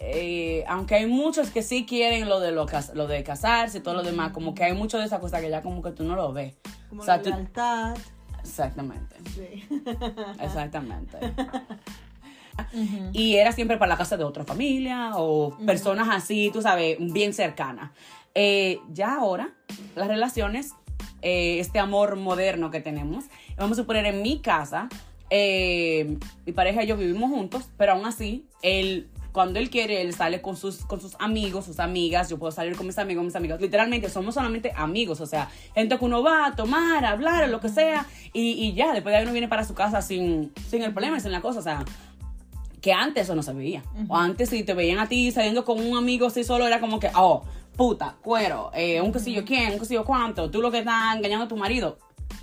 eh, 0.00 0.64
aunque 0.68 0.96
hay 0.96 1.06
muchos 1.06 1.50
que 1.50 1.62
sí 1.62 1.86
quieren 1.86 2.28
lo 2.28 2.40
de 2.40 2.52
lo, 2.52 2.66
lo, 2.94 3.06
de 3.06 3.22
casarse 3.22 3.78
y 3.78 3.80
todo 3.80 3.94
lo 3.94 4.02
demás, 4.02 4.32
como 4.32 4.54
que 4.54 4.64
hay 4.64 4.74
mucho 4.74 4.98
de 4.98 5.04
esa 5.04 5.20
cosa 5.20 5.40
que 5.40 5.50
ya 5.50 5.62
como 5.62 5.82
que 5.82 5.90
tú 5.90 6.04
no 6.04 6.16
lo 6.16 6.32
ves. 6.32 6.54
Como 6.88 7.02
o 7.02 7.04
sea, 7.04 7.18
la 7.18 7.94
Exactamente. 8.40 9.16
Sí. 9.34 9.64
Exactamente. 10.40 11.18
Y 13.12 13.36
era 13.36 13.52
siempre 13.52 13.78
para 13.78 13.88
la 13.88 13.96
casa 13.96 14.16
de 14.16 14.24
otra 14.24 14.44
familia 14.44 15.12
o 15.14 15.56
personas 15.66 16.08
así, 16.10 16.50
tú 16.52 16.62
sabes, 16.62 16.96
bien 17.00 17.32
cercanas. 17.32 17.90
Eh, 18.34 18.80
ya 18.90 19.16
ahora, 19.16 19.50
las 19.94 20.08
relaciones, 20.08 20.72
eh, 21.22 21.58
este 21.60 21.78
amor 21.78 22.16
moderno 22.16 22.70
que 22.70 22.80
tenemos, 22.80 23.24
vamos 23.56 23.78
a 23.78 23.84
poner 23.84 24.06
en 24.06 24.22
mi 24.22 24.40
casa, 24.40 24.88
mi 25.30 26.52
pareja 26.52 26.84
y 26.84 26.86
yo 26.86 26.96
vivimos 26.96 27.30
juntos, 27.30 27.64
pero 27.76 27.92
aún 27.92 28.06
así, 28.06 28.46
él 28.62 29.08
cuando 29.34 29.58
él 29.58 29.68
quiere, 29.68 30.00
él 30.00 30.14
sale 30.14 30.40
con 30.40 30.56
sus, 30.56 30.84
con 30.84 31.00
sus 31.00 31.16
amigos, 31.18 31.64
sus 31.64 31.80
amigas. 31.80 32.30
Yo 32.30 32.38
puedo 32.38 32.52
salir 32.52 32.76
con 32.76 32.86
mis 32.86 32.98
amigos, 32.98 33.24
mis 33.24 33.34
amigas. 33.34 33.60
Literalmente 33.60 34.08
somos 34.08 34.32
solamente 34.34 34.72
amigos, 34.76 35.20
o 35.20 35.26
sea, 35.26 35.50
gente 35.74 35.98
que 35.98 36.04
uno 36.04 36.22
va 36.22 36.46
a 36.46 36.54
tomar, 36.54 37.04
a 37.04 37.10
hablar, 37.10 37.48
lo 37.48 37.58
que 37.58 37.68
sea. 37.68 38.06
Y, 38.32 38.52
y 38.52 38.74
ya, 38.74 38.92
después 38.92 39.12
de 39.12 39.16
ahí 39.16 39.22
uno 39.24 39.32
viene 39.32 39.48
para 39.48 39.64
su 39.64 39.74
casa 39.74 40.02
sin, 40.02 40.52
sin 40.68 40.82
el 40.82 40.92
problema, 40.92 41.18
sin 41.18 41.32
la 41.32 41.40
cosa, 41.40 41.58
o 41.58 41.62
sea 41.62 41.84
que 42.80 42.92
antes 42.92 43.24
eso 43.24 43.34
no 43.34 43.42
se 43.42 43.54
veía. 43.54 43.82
O 44.08 44.16
antes 44.16 44.50
si 44.50 44.62
te 44.62 44.74
veían 44.74 44.98
a 44.98 45.08
ti 45.08 45.32
saliendo 45.32 45.64
con 45.64 45.80
un 45.84 45.96
amigo 45.96 46.26
así 46.26 46.44
solo, 46.44 46.66
era 46.66 46.80
como 46.80 47.00
que, 47.00 47.10
oh, 47.16 47.42
puta, 47.76 48.16
cuero, 48.22 48.70
eh, 48.74 49.00
un 49.00 49.10
quesillo 49.10 49.42
quién, 49.44 49.72
un 49.72 49.78
quesillo 49.78 50.04
cuánto, 50.04 50.50
tú 50.50 50.60
lo 50.60 50.70
que 50.70 50.80
estás 50.80 51.16
engañando 51.16 51.46
a 51.46 51.48
tu 51.48 51.56
marido 51.56 51.96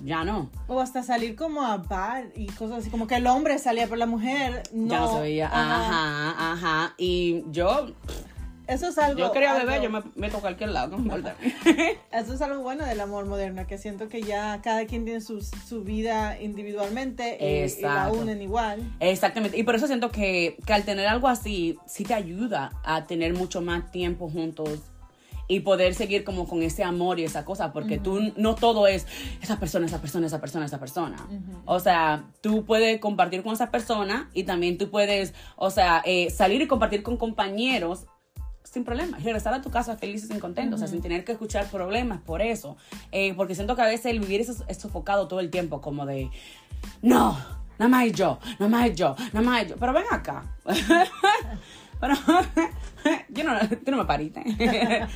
ya 0.03 0.23
no. 0.23 0.49
O 0.67 0.79
hasta 0.79 1.03
salir 1.03 1.35
como 1.35 1.63
a 1.63 1.77
bar 1.77 2.25
y 2.35 2.47
cosas 2.47 2.79
así, 2.79 2.89
como 2.89 3.07
que 3.07 3.15
el 3.15 3.27
hombre 3.27 3.57
salía, 3.59 3.87
por 3.87 3.97
la 3.97 4.05
mujer 4.05 4.63
no. 4.73 4.89
Ya 4.89 4.99
no 4.99 5.13
se 5.15 5.21
veía, 5.21 5.47
ajá, 5.47 6.53
ajá. 6.53 6.93
Y 6.97 7.43
yo... 7.51 7.87
eso 8.67 8.87
es 8.87 8.97
algo. 8.97 9.19
Yo 9.19 9.31
quería 9.31 9.53
beber, 9.53 9.81
yo 9.81 9.89
me 9.89 10.01
meto 10.15 10.37
a 10.37 10.41
cualquier 10.41 10.69
lado, 10.69 10.97
no 10.97 11.15
Eso 12.11 12.33
es 12.33 12.41
algo 12.41 12.61
bueno 12.61 12.85
del 12.85 12.99
amor 12.99 13.25
moderno, 13.25 13.65
que 13.67 13.77
siento 13.77 14.09
que 14.09 14.21
ya 14.21 14.59
cada 14.63 14.85
quien 14.85 15.05
tiene 15.05 15.21
su, 15.21 15.41
su 15.41 15.83
vida 15.83 16.39
individualmente 16.41 17.37
y, 17.39 17.81
la 17.81 18.09
unen 18.11 18.41
igual. 18.41 18.81
Exactamente. 18.99 19.57
Y 19.57 19.63
por 19.63 19.75
eso 19.75 19.87
siento 19.87 20.11
que, 20.11 20.57
que 20.65 20.73
al 20.73 20.83
tener 20.83 21.07
algo 21.07 21.27
así, 21.27 21.77
sí 21.85 22.03
te 22.03 22.13
ayuda 22.13 22.71
a 22.83 23.05
tener 23.05 23.33
mucho 23.33 23.61
más 23.61 23.91
tiempo 23.91 24.29
juntos 24.29 24.79
y 25.51 25.59
poder 25.59 25.93
seguir 25.95 26.23
como 26.23 26.47
con 26.47 26.63
ese 26.63 26.81
amor 26.81 27.19
y 27.19 27.25
esa 27.25 27.43
cosa, 27.43 27.73
porque 27.73 27.97
tú 27.97 28.31
no 28.37 28.55
todo 28.55 28.87
es 28.87 29.05
esa 29.41 29.59
persona, 29.59 29.85
esa 29.85 29.99
persona, 29.99 30.25
esa 30.25 30.39
persona, 30.39 30.65
esa 30.65 30.79
persona. 30.79 31.17
O 31.65 31.81
sea, 31.81 32.23
tú 32.39 32.63
puedes 32.63 33.01
compartir 33.01 33.43
con 33.43 33.51
esa 33.51 33.69
persona 33.69 34.29
y 34.33 34.43
también 34.43 34.77
tú 34.77 34.89
puedes, 34.89 35.33
o 35.57 35.69
sea, 35.69 36.03
eh, 36.05 36.29
salir 36.29 36.61
y 36.61 36.67
compartir 36.67 37.03
con 37.03 37.17
compañeros 37.17 38.05
sin 38.63 38.85
problema, 38.85 39.19
y 39.19 39.23
regresar 39.23 39.53
a 39.53 39.61
tu 39.61 39.69
casa 39.69 39.97
felices 39.97 40.29
y 40.33 40.39
contentos, 40.39 40.77
o 40.77 40.79
sea, 40.79 40.87
sin 40.87 41.01
tener 41.01 41.25
que 41.25 41.33
escuchar 41.33 41.67
problemas 41.69 42.21
por 42.21 42.41
eso. 42.41 42.77
Eh, 43.11 43.33
porque 43.33 43.53
siento 43.53 43.75
que 43.75 43.81
a 43.81 43.87
veces 43.87 44.05
el 44.05 44.21
vivir 44.21 44.39
es, 44.39 44.63
es 44.65 44.77
sofocado 44.77 45.27
todo 45.27 45.41
el 45.41 45.49
tiempo, 45.49 45.81
como 45.81 46.05
de, 46.05 46.29
no, 47.01 47.37
nada 47.77 47.89
más 47.89 48.09
yo, 48.13 48.39
nada 48.57 48.69
más 48.69 48.95
yo, 48.95 49.17
nada 49.33 49.45
más 49.45 49.67
yo. 49.67 49.75
Pero 49.77 49.91
ven 49.91 50.05
acá. 50.09 50.45
Pero 52.01 52.15
yo 53.29 53.43
no, 53.43 53.59
tú 53.85 53.91
no 53.91 53.97
me 53.97 54.05
pariste. 54.05 54.43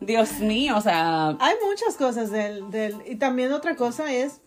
Dios 0.00 0.40
mío, 0.40 0.76
o 0.76 0.80
sea. 0.80 1.28
Hay 1.28 1.54
muchas 1.66 1.96
cosas 1.96 2.30
del, 2.30 2.70
del. 2.70 2.96
Y 3.06 3.16
también 3.16 3.52
otra 3.52 3.76
cosa 3.76 4.12
es. 4.12 4.40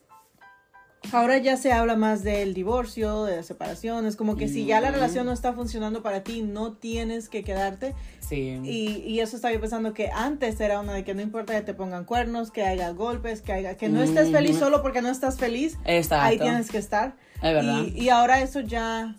Ahora 1.14 1.38
ya 1.38 1.56
se 1.56 1.72
habla 1.72 1.96
más 1.96 2.24
del 2.24 2.54
divorcio, 2.54 3.24
de 3.24 3.38
la 3.38 3.44
separación. 3.44 4.06
Es 4.06 4.18
como 4.18 4.36
que 4.36 4.50
si 4.50 4.66
ya 4.66 4.82
la 4.82 4.92
relación 4.92 5.28
no 5.28 5.32
está 5.32 5.54
funcionando 5.54 6.04
para 6.04 6.24
ti, 6.24 6.42
no 6.42 6.74
tienes 6.74 7.30
que 7.30 7.46
quedarte. 7.46 7.96
Sí. 8.20 8.60
Y, 8.64 9.04
y 9.06 9.22
eso 9.22 9.38
estaba 9.38 9.54
yo 9.54 9.62
pensando 9.62 9.94
que 9.94 10.10
antes 10.10 10.60
era 10.60 10.82
una 10.82 10.94
de 10.94 11.06
que 11.06 11.14
no 11.14 11.22
importa 11.22 11.54
que 11.54 11.62
te 11.62 11.74
pongan 11.74 12.04
cuernos, 12.04 12.52
que 12.52 12.64
haya 12.64 12.90
golpes, 12.90 13.42
que 13.42 13.54
haya, 13.54 13.78
que 13.78 13.88
no 13.88 14.02
estés 14.02 14.32
feliz 14.32 14.58
solo 14.58 14.82
porque 14.82 15.02
no 15.02 15.10
estás 15.10 15.38
feliz. 15.38 15.78
Exacto. 15.86 16.26
Ahí 16.26 16.40
tienes 16.40 16.70
que 16.70 16.80
estar. 16.80 17.16
Es 17.36 17.54
verdad. 17.54 17.84
Y, 17.86 18.04
y 18.04 18.10
ahora 18.10 18.42
eso 18.42 18.60
ya 18.60 19.16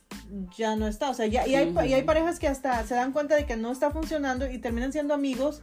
ya 0.57 0.77
no 0.77 0.87
está. 0.87 1.11
O 1.11 1.15
sea, 1.15 1.27
ya, 1.27 1.47
y, 1.47 1.55
hay, 1.55 1.75
y 1.87 1.93
hay 1.93 2.03
parejas 2.03 2.39
que 2.39 2.49
hasta 2.49 2.85
se 2.87 2.95
dan 2.95 3.13
cuenta 3.13 3.37
de 3.37 3.47
que 3.47 3.57
no 3.57 3.73
está 3.73 3.91
funcionando 3.91 4.51
y 4.51 4.59
terminan 4.59 4.93
siendo 4.93 5.15
amigos, 5.15 5.63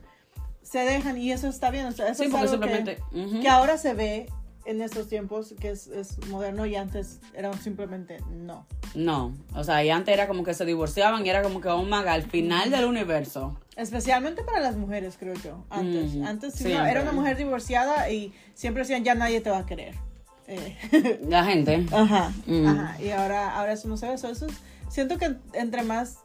se 0.62 0.80
dejan 0.80 1.17
y 1.17 1.32
eso 1.32 1.47
está 1.47 1.69
bien. 1.69 1.86
O 1.86 1.91
sea, 1.91 2.10
eso 2.10 2.23
es 2.23 2.34
algo 2.34 2.60
que, 2.60 2.97
que, 3.41 3.47
ahora 3.47 3.78
se 3.78 3.93
ve 3.93 4.28
en 4.65 4.82
estos 4.82 5.08
tiempos 5.08 5.54
que 5.60 5.69
es, 5.69 5.88
es, 5.88 6.17
moderno 6.28 6.65
y 6.65 6.75
antes 6.75 7.19
era 7.34 7.54
simplemente 7.54 8.17
no. 8.32 8.65
No, 8.95 9.34
o 9.54 9.63
sea, 9.63 9.84
y 9.84 9.89
antes 9.89 10.13
era 10.13 10.28
como 10.28 10.43
que 10.43 10.54
se 10.54 10.65
divorciaban 10.65 11.25
y 11.25 11.30
era 11.30 11.43
como 11.43 11.62
que, 11.62 11.67
oh 11.67 11.84
maga, 11.84 12.13
al 12.13 12.23
final 12.23 12.71
del 12.71 12.86
universo. 12.86 13.60
Especialmente 13.75 14.43
para 14.43 14.60
las 14.62 14.78
mujeres, 14.78 15.17
creo 15.19 15.36
yo. 15.36 15.65
Antes, 15.69 16.15
antes 16.25 16.62
era 16.62 17.01
una 17.01 17.12
mujer 17.12 17.38
divorciada 17.38 18.10
y 18.10 18.34
siempre 18.54 18.84
decían, 18.84 19.04
ya 19.04 19.13
nadie 19.15 19.41
te 19.41 19.49
va 19.49 19.60
a 19.60 19.65
querer. 19.65 19.95
Eh. 20.48 21.20
La 21.28 21.44
gente. 21.44 21.86
Ajá, 21.92 22.32
mm. 22.46 22.68
ajá. 22.68 23.02
Y 23.02 23.10
ahora, 23.10 23.58
ahora 23.58 23.74
eso 23.74 23.88
no 23.88 23.98
se 23.98 24.08
ve. 24.08 24.14
Eso, 24.14 24.30
eso 24.30 24.48
siento 24.90 25.18
que 25.18 25.36
entre 25.54 25.84
más 25.84 26.20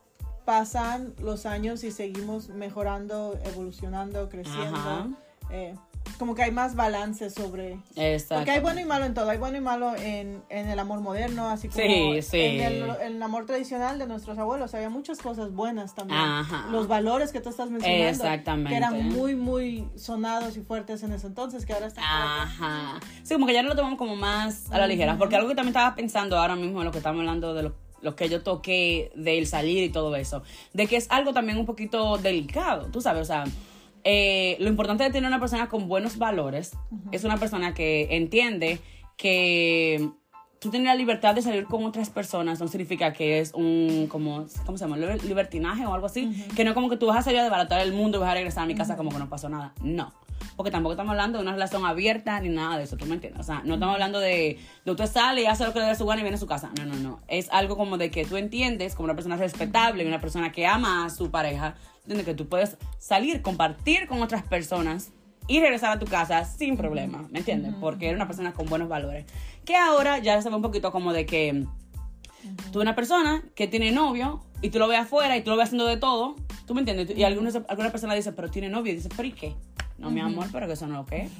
pasan 0.44 1.14
los 1.22 1.46
años 1.46 1.84
y 1.84 1.90
seguimos 1.90 2.48
mejorando, 2.48 3.38
evolucionando, 3.44 4.28
creciendo, 4.28 5.16
eh, 5.50 5.74
como 6.18 6.34
que 6.34 6.42
hay 6.42 6.50
más 6.50 6.74
balance 6.74 7.30
sobre... 7.30 7.78
Exacto. 7.96 8.36
Porque 8.36 8.50
hay 8.50 8.60
bueno 8.60 8.80
y 8.80 8.84
malo 8.84 9.04
en 9.04 9.14
todo. 9.14 9.30
Hay 9.30 9.38
bueno 9.38 9.58
y 9.58 9.60
malo 9.60 9.94
en, 9.96 10.42
en 10.48 10.68
el 10.68 10.78
amor 10.78 11.00
moderno, 11.00 11.48
así 11.48 11.68
como 11.68 11.82
En, 11.84 12.72
el, 13.02 13.22
amor 13.22 13.46
tradicional 13.46 13.98
de 13.98 14.06
nuestros 14.06 14.38
abuelos. 14.38 14.74
Había 14.74 14.90
muchas 14.90 15.18
cosas 15.18 15.52
buenas 15.52 15.94
también. 15.94 16.20
Los 16.70 16.88
valores 16.88 17.32
que 17.32 17.40
tú 17.40 17.50
estás 17.50 17.70
mencionando. 17.70 18.08
Exactamente. 18.08 18.70
Que 18.70 18.76
eran 18.76 19.08
muy, 19.08 19.34
muy 19.34 19.88
sonados 19.96 20.56
y 20.56 20.60
fuertes 20.60 21.02
en 21.02 21.12
ese 21.12 21.26
entonces, 21.26 21.66
que 21.66 21.72
ahora 21.72 21.86
están... 21.86 22.04
Ajá. 22.04 23.00
Sí, 23.22 23.34
como 23.34 23.46
que 23.46 23.52
ya 23.52 23.62
no 23.62 23.68
lo 23.70 23.76
tomamos 23.76 23.98
como 23.98 24.16
más 24.16 24.70
a 24.70 24.78
la 24.78 24.86
ligera. 24.86 25.18
Porque 25.18 25.36
algo 25.36 25.48
que 25.48 25.54
también 25.54 25.74
estaba 25.76 25.94
pensando 25.94 26.38
ahora 26.38 26.56
mismo, 26.56 26.82
lo 26.84 26.90
que 26.90 26.98
estamos 26.98 27.20
hablando 27.20 27.54
de 27.54 27.72
lo 28.02 28.16
que 28.16 28.28
yo 28.28 28.42
toqué 28.42 29.12
del 29.14 29.46
salir 29.46 29.84
y 29.84 29.90
todo 29.90 30.14
eso, 30.16 30.42
de 30.72 30.86
que 30.86 30.96
es 30.96 31.06
algo 31.10 31.32
también 31.32 31.58
un 31.58 31.66
poquito 31.66 32.16
delicado, 32.18 32.86
tú 32.86 33.00
sabes, 33.00 33.22
o 33.22 33.24
sea, 33.24 33.44
eh, 34.04 34.56
lo 34.60 34.68
importante 34.68 35.04
de 35.04 35.10
tener 35.10 35.28
una 35.28 35.40
persona 35.40 35.68
con 35.68 35.88
buenos 35.88 36.18
valores 36.18 36.72
es 37.12 37.24
una 37.24 37.36
persona 37.36 37.74
que 37.74 38.08
entiende 38.10 38.78
que 39.16 40.10
tú 40.60 40.70
tienes 40.70 40.86
la 40.86 40.94
libertad 40.94 41.34
de 41.34 41.42
salir 41.42 41.64
con 41.64 41.84
otras 41.84 42.10
personas 42.10 42.60
no 42.60 42.68
significa 42.68 43.12
que 43.12 43.40
es 43.40 43.52
un, 43.54 44.06
como, 44.08 44.46
¿cómo 44.66 44.78
se 44.78 44.84
llama? 44.84 44.96
Libertinaje 44.96 45.86
o 45.86 45.94
algo 45.94 46.06
así. 46.06 46.46
Que 46.54 46.64
no 46.64 46.74
como 46.74 46.88
que 46.88 46.96
tú 46.96 47.06
vas 47.06 47.18
a 47.18 47.22
salir 47.22 47.40
a 47.40 47.42
desbaratar 47.42 47.80
el 47.80 47.92
mundo 47.92 48.18
y 48.18 48.20
vas 48.20 48.30
a 48.30 48.34
regresar 48.34 48.64
a 48.64 48.66
mi 48.66 48.74
casa 48.74 48.96
como 48.96 49.10
que 49.10 49.18
no 49.18 49.28
pasó 49.28 49.48
nada. 49.48 49.72
No. 49.82 50.12
Porque 50.56 50.70
tampoco 50.70 50.92
estamos 50.92 51.10
hablando 51.10 51.38
de 51.38 51.42
una 51.42 51.52
relación 51.52 51.84
abierta 51.86 52.40
ni 52.40 52.48
nada 52.48 52.78
de 52.78 52.84
eso, 52.84 52.96
¿tú 52.96 53.06
me 53.06 53.14
entiendes? 53.14 53.40
O 53.40 53.44
sea, 53.44 53.62
no 53.64 53.74
estamos 53.74 53.94
hablando 53.94 54.20
de, 54.20 54.58
de 54.84 54.90
usted 54.90 55.06
sale 55.06 55.42
y 55.42 55.46
hace 55.46 55.64
lo 55.64 55.72
que 55.72 55.80
le 55.80 55.86
dé 55.86 55.94
su 55.94 56.06
gana 56.06 56.20
y 56.20 56.24
viene 56.24 56.36
a 56.36 56.40
su 56.40 56.46
casa. 56.46 56.70
No, 56.78 56.86
no, 56.86 56.96
no. 56.96 57.20
Es 57.28 57.48
algo 57.50 57.76
como 57.76 57.98
de 57.98 58.10
que 58.10 58.24
tú 58.24 58.36
entiendes 58.36 58.94
como 58.94 59.04
una 59.04 59.14
persona 59.14 59.36
respetable, 59.36 60.06
una 60.06 60.20
persona 60.20 60.52
que 60.52 60.66
ama 60.66 61.04
a 61.04 61.10
su 61.10 61.30
pareja, 61.30 61.74
de 62.06 62.24
que 62.24 62.34
tú 62.34 62.48
puedes 62.48 62.76
salir, 62.98 63.42
compartir 63.42 64.06
con 64.06 64.22
otras 64.22 64.42
personas 64.42 65.12
y 65.46 65.60
regresar 65.60 65.92
a 65.92 65.98
tu 65.98 66.06
casa 66.06 66.44
sin 66.44 66.76
problema, 66.76 67.26
¿me 67.30 67.40
entiendes? 67.40 67.74
Porque 67.80 68.06
eres 68.06 68.16
una 68.16 68.26
persona 68.26 68.52
con 68.52 68.66
buenos 68.66 68.88
valores. 68.88 69.26
Que 69.64 69.76
ahora 69.76 70.18
ya 70.18 70.40
se 70.40 70.48
ve 70.48 70.56
un 70.56 70.62
poquito 70.62 70.92
como 70.92 71.12
de 71.12 71.26
que 71.26 71.66
tú 72.72 72.80
una 72.80 72.94
persona 72.94 73.42
que 73.54 73.66
tiene 73.66 73.90
novio 73.90 74.44
y 74.62 74.70
tú 74.70 74.78
lo 74.78 74.88
ves 74.88 75.00
afuera 75.00 75.36
y 75.36 75.42
tú 75.42 75.50
lo 75.50 75.56
ves 75.56 75.66
haciendo 75.66 75.86
de 75.86 75.96
todo, 75.96 76.36
¿tú 76.66 76.74
me 76.74 76.80
entiendes? 76.80 77.16
Y 77.16 77.24
algunos, 77.24 77.56
alguna 77.68 77.90
persona 77.90 78.14
dice, 78.14 78.32
pero 78.32 78.50
tiene 78.50 78.68
novio 78.68 78.92
y 78.92 78.96
dice, 78.96 79.08
¿pero 79.14 79.28
y 79.28 79.32
qué? 79.32 79.54
No, 80.00 80.10
mi 80.10 80.20
amor, 80.20 80.46
pero 80.50 80.66
que 80.66 80.72
eso 80.72 80.86
no 80.86 80.96
lo 80.96 81.06
que 81.06 81.22
es. 81.22 81.32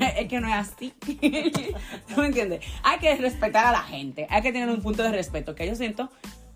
es 0.16 0.26
que 0.26 0.40
no 0.40 0.48
es 0.48 0.54
así. 0.54 0.94
¿Tú 2.08 2.20
me 2.20 2.26
entiendes? 2.26 2.64
Hay 2.82 2.98
que 2.98 3.14
respetar 3.16 3.66
a 3.66 3.72
la 3.72 3.82
gente. 3.82 4.26
Hay 4.30 4.40
que 4.40 4.52
tener 4.52 4.70
un 4.70 4.80
punto 4.80 5.02
de 5.02 5.12
respeto. 5.12 5.54
Que 5.54 5.66
yo 5.66 5.74
siento 5.74 6.10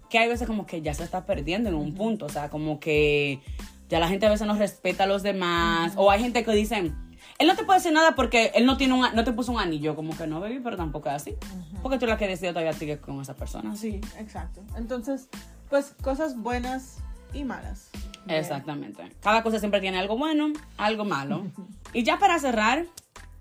que 0.08 0.18
hay 0.18 0.28
veces 0.28 0.46
como 0.46 0.64
que 0.64 0.80
ya 0.80 0.94
se 0.94 1.04
está 1.04 1.26
perdiendo 1.26 1.68
en 1.68 1.74
un 1.74 1.94
punto, 1.94 2.26
o 2.26 2.28
sea, 2.28 2.48
como 2.48 2.80
que 2.80 3.40
ya 3.88 3.98
la 3.98 4.08
gente 4.08 4.26
a 4.26 4.30
veces 4.30 4.46
no 4.46 4.54
respeta 4.54 5.04
a 5.04 5.06
los 5.06 5.22
demás, 5.22 5.94
o 5.96 6.10
hay 6.10 6.20
gente 6.22 6.44
que 6.44 6.52
dicen, 6.52 6.96
él 7.38 7.46
no 7.46 7.56
te 7.56 7.64
puede 7.64 7.80
decir 7.80 7.92
nada 7.92 8.14
porque 8.14 8.52
él 8.54 8.64
no 8.64 8.76
tiene 8.76 8.94
un, 8.94 9.00
no 9.14 9.24
te 9.24 9.32
puso 9.32 9.52
un 9.52 9.60
anillo, 9.60 9.96
como 9.96 10.16
que 10.16 10.26
no, 10.26 10.40
baby, 10.40 10.60
pero 10.62 10.76
tampoco 10.76 11.08
es 11.08 11.16
así, 11.16 11.34
porque 11.82 11.98
tú 11.98 12.06
la 12.06 12.16
que 12.16 12.28
decides 12.28 12.52
todavía 12.52 12.72
sigues 12.72 13.00
con 13.00 13.20
esa 13.20 13.34
persona. 13.34 13.74
Sí, 13.76 14.00
exacto. 14.18 14.62
Entonces, 14.76 15.28
pues 15.68 15.94
cosas 16.00 16.38
buenas 16.38 16.98
y 17.34 17.44
malas. 17.44 17.90
Exactamente. 18.28 19.02
Cada 19.20 19.42
cosa 19.42 19.58
siempre 19.58 19.80
tiene 19.80 19.98
algo 19.98 20.16
bueno, 20.16 20.52
algo 20.76 21.04
malo. 21.04 21.44
y 21.92 22.02
ya 22.02 22.18
para 22.18 22.38
cerrar, 22.38 22.86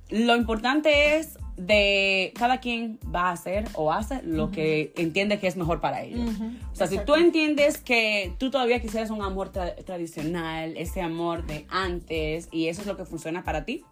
lo 0.09 0.35
importante 0.35 1.17
es 1.17 1.37
de 1.57 2.33
cada 2.35 2.59
quien 2.59 2.99
va 3.13 3.29
a 3.29 3.31
hacer 3.31 3.65
o 3.75 3.91
hace 3.91 4.21
lo 4.23 4.51
que 4.51 4.91
entiende 4.95 5.39
que 5.39 5.47
es 5.47 5.55
mejor 5.55 5.81
para 5.81 6.01
ellos. 6.01 6.29
O 6.71 6.75
sea, 6.75 6.87
si 6.87 6.97
tú 6.99 7.15
entiendes 7.15 7.77
que 7.77 8.33
tú 8.39 8.49
todavía 8.49 8.81
quisieras 8.81 9.11
un 9.11 9.21
amor 9.21 9.49
tradicional, 9.49 10.75
ese 10.77 11.01
amor 11.01 11.45
de 11.45 11.65
antes, 11.69 12.49
y 12.51 12.67
eso 12.67 12.81
es 12.81 12.87
lo 12.87 12.97
que 12.97 13.05
funciona 13.05 13.43
para 13.43 13.65
ti, 13.65 13.83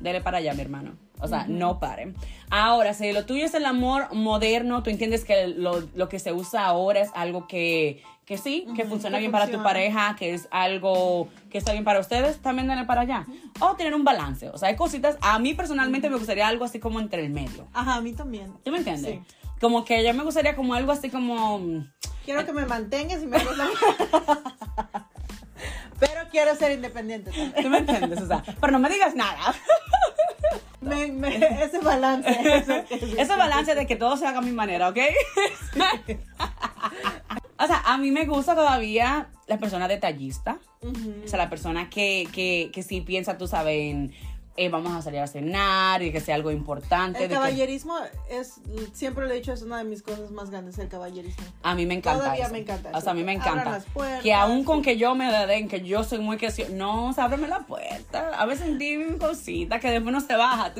dele 0.00 0.20
para 0.20 0.38
allá, 0.38 0.54
mi 0.54 0.62
hermano. 0.62 0.92
O 1.20 1.28
sea, 1.28 1.46
no 1.48 1.78
pare. 1.78 2.12
Ahora, 2.50 2.92
si 2.92 3.12
lo 3.12 3.24
tuyo 3.24 3.44
es 3.44 3.54
el 3.54 3.64
amor 3.64 4.12
moderno, 4.12 4.82
tú 4.82 4.90
entiendes 4.90 5.24
que 5.24 5.46
lo, 5.46 5.80
lo 5.94 6.08
que 6.08 6.18
se 6.18 6.32
usa 6.32 6.66
ahora 6.66 7.00
es 7.00 7.10
algo 7.14 7.46
que 7.46 8.02
que 8.26 8.38
sí, 8.38 8.66
que 8.74 8.84
funciona 8.84 9.18
bien 9.18 9.30
para 9.30 9.50
tu 9.50 9.62
pareja, 9.62 10.16
que 10.18 10.32
es 10.32 10.48
algo 10.50 11.28
que 11.50 11.58
está 11.58 11.72
bien 11.72 11.84
para 11.84 12.00
ustedes, 12.00 12.38
también 12.38 12.66
denle 12.68 12.84
para 12.84 13.02
allá. 13.02 13.26
O 13.60 13.76
tener 13.76 13.94
un 13.94 14.04
balance. 14.04 14.48
O 14.48 14.56
sea, 14.56 14.70
hay 14.70 14.76
cositas, 14.76 15.18
a 15.20 15.38
mí 15.38 15.52
personalmente 15.54 16.08
me 16.08 16.16
gustaría 16.16 16.48
algo 16.48 16.64
así 16.64 16.80
como 16.80 17.00
entre 17.00 17.24
el 17.24 17.30
medio. 17.30 17.68
Ajá, 17.74 17.96
a 17.96 18.00
mí 18.00 18.12
también. 18.14 18.54
¿Tú 18.64 18.70
me 18.70 18.78
entiendes? 18.78 19.18
Como 19.60 19.84
que 19.84 20.02
yo 20.04 20.14
me 20.14 20.24
gustaría 20.24 20.56
como 20.56 20.74
algo 20.74 20.92
así 20.92 21.10
como... 21.10 21.60
Quiero 22.24 22.46
que 22.46 22.52
me 22.52 22.64
mantengas 22.64 23.22
y 23.22 23.26
me 23.26 23.36
Pero 26.00 26.22
quiero 26.30 26.56
ser 26.56 26.72
independiente 26.72 27.30
también. 27.30 27.54
¿Tú 27.62 27.68
me 27.68 27.78
entiendes? 27.78 28.22
O 28.22 28.26
sea, 28.26 28.42
pero 28.60 28.72
no 28.72 28.78
me 28.78 28.88
digas 28.88 29.14
nada. 29.14 29.54
ese 31.62 31.78
balance. 31.78 32.84
ese 33.18 33.36
balance 33.36 33.74
de 33.74 33.86
que 33.86 33.96
todo 33.96 34.16
se 34.16 34.26
haga 34.26 34.38
a 34.38 34.42
mi 34.42 34.52
manera, 34.52 34.88
¿ok? 34.88 34.98
O 37.58 37.66
sea, 37.66 37.82
a 37.84 37.98
mí 37.98 38.10
me 38.10 38.26
gusta 38.26 38.54
todavía 38.54 39.28
la 39.46 39.58
persona 39.58 39.88
detallista. 39.88 40.58
O 40.82 41.28
sea, 41.28 41.38
la 41.38 41.48
persona 41.48 41.88
que, 41.88 42.28
que, 42.32 42.70
que 42.72 42.82
sí 42.82 43.00
piensa, 43.00 43.38
tú 43.38 43.46
sabes, 43.46 43.74
en 43.74 44.12
eh, 44.56 44.68
vamos 44.68 44.92
a 44.92 45.02
salir 45.02 45.18
a 45.18 45.26
cenar 45.26 46.00
y 46.04 46.12
que 46.12 46.20
sea 46.20 46.36
algo 46.36 46.52
importante. 46.52 47.24
El 47.24 47.30
caballerismo 47.30 47.96
es, 48.30 48.60
siempre 48.92 49.26
lo 49.26 49.32
he 49.32 49.34
dicho, 49.34 49.52
es 49.52 49.62
una 49.62 49.78
de 49.78 49.84
mis 49.84 50.00
cosas 50.00 50.30
más 50.30 50.50
grandes, 50.50 50.78
el 50.78 50.88
caballerismo. 50.88 51.44
A 51.64 51.74
mí 51.74 51.86
me 51.86 51.94
encanta. 51.94 52.22
Todavía 52.22 52.48
me 52.50 52.58
encanta. 52.58 52.90
O 52.94 53.00
sea, 53.00 53.12
a 53.12 53.14
mí 53.14 53.24
me 53.24 53.32
encanta. 53.32 53.82
que 54.22 54.32
aún 54.32 54.62
con 54.62 54.82
que 54.82 54.96
yo 54.96 55.16
me 55.16 55.30
den, 55.46 55.66
que 55.66 55.80
yo 55.80 56.04
soy 56.04 56.20
muy 56.20 56.36
que 56.36 56.52
no, 56.70 57.12
ábreme 57.16 57.48
la 57.48 57.60
puerta. 57.60 58.30
A 58.38 58.46
veces 58.46 58.78
dime 58.78 59.18
cosita 59.18 59.80
que 59.80 59.90
después 59.90 60.12
no 60.12 60.20
se 60.20 60.36
baja. 60.36 60.72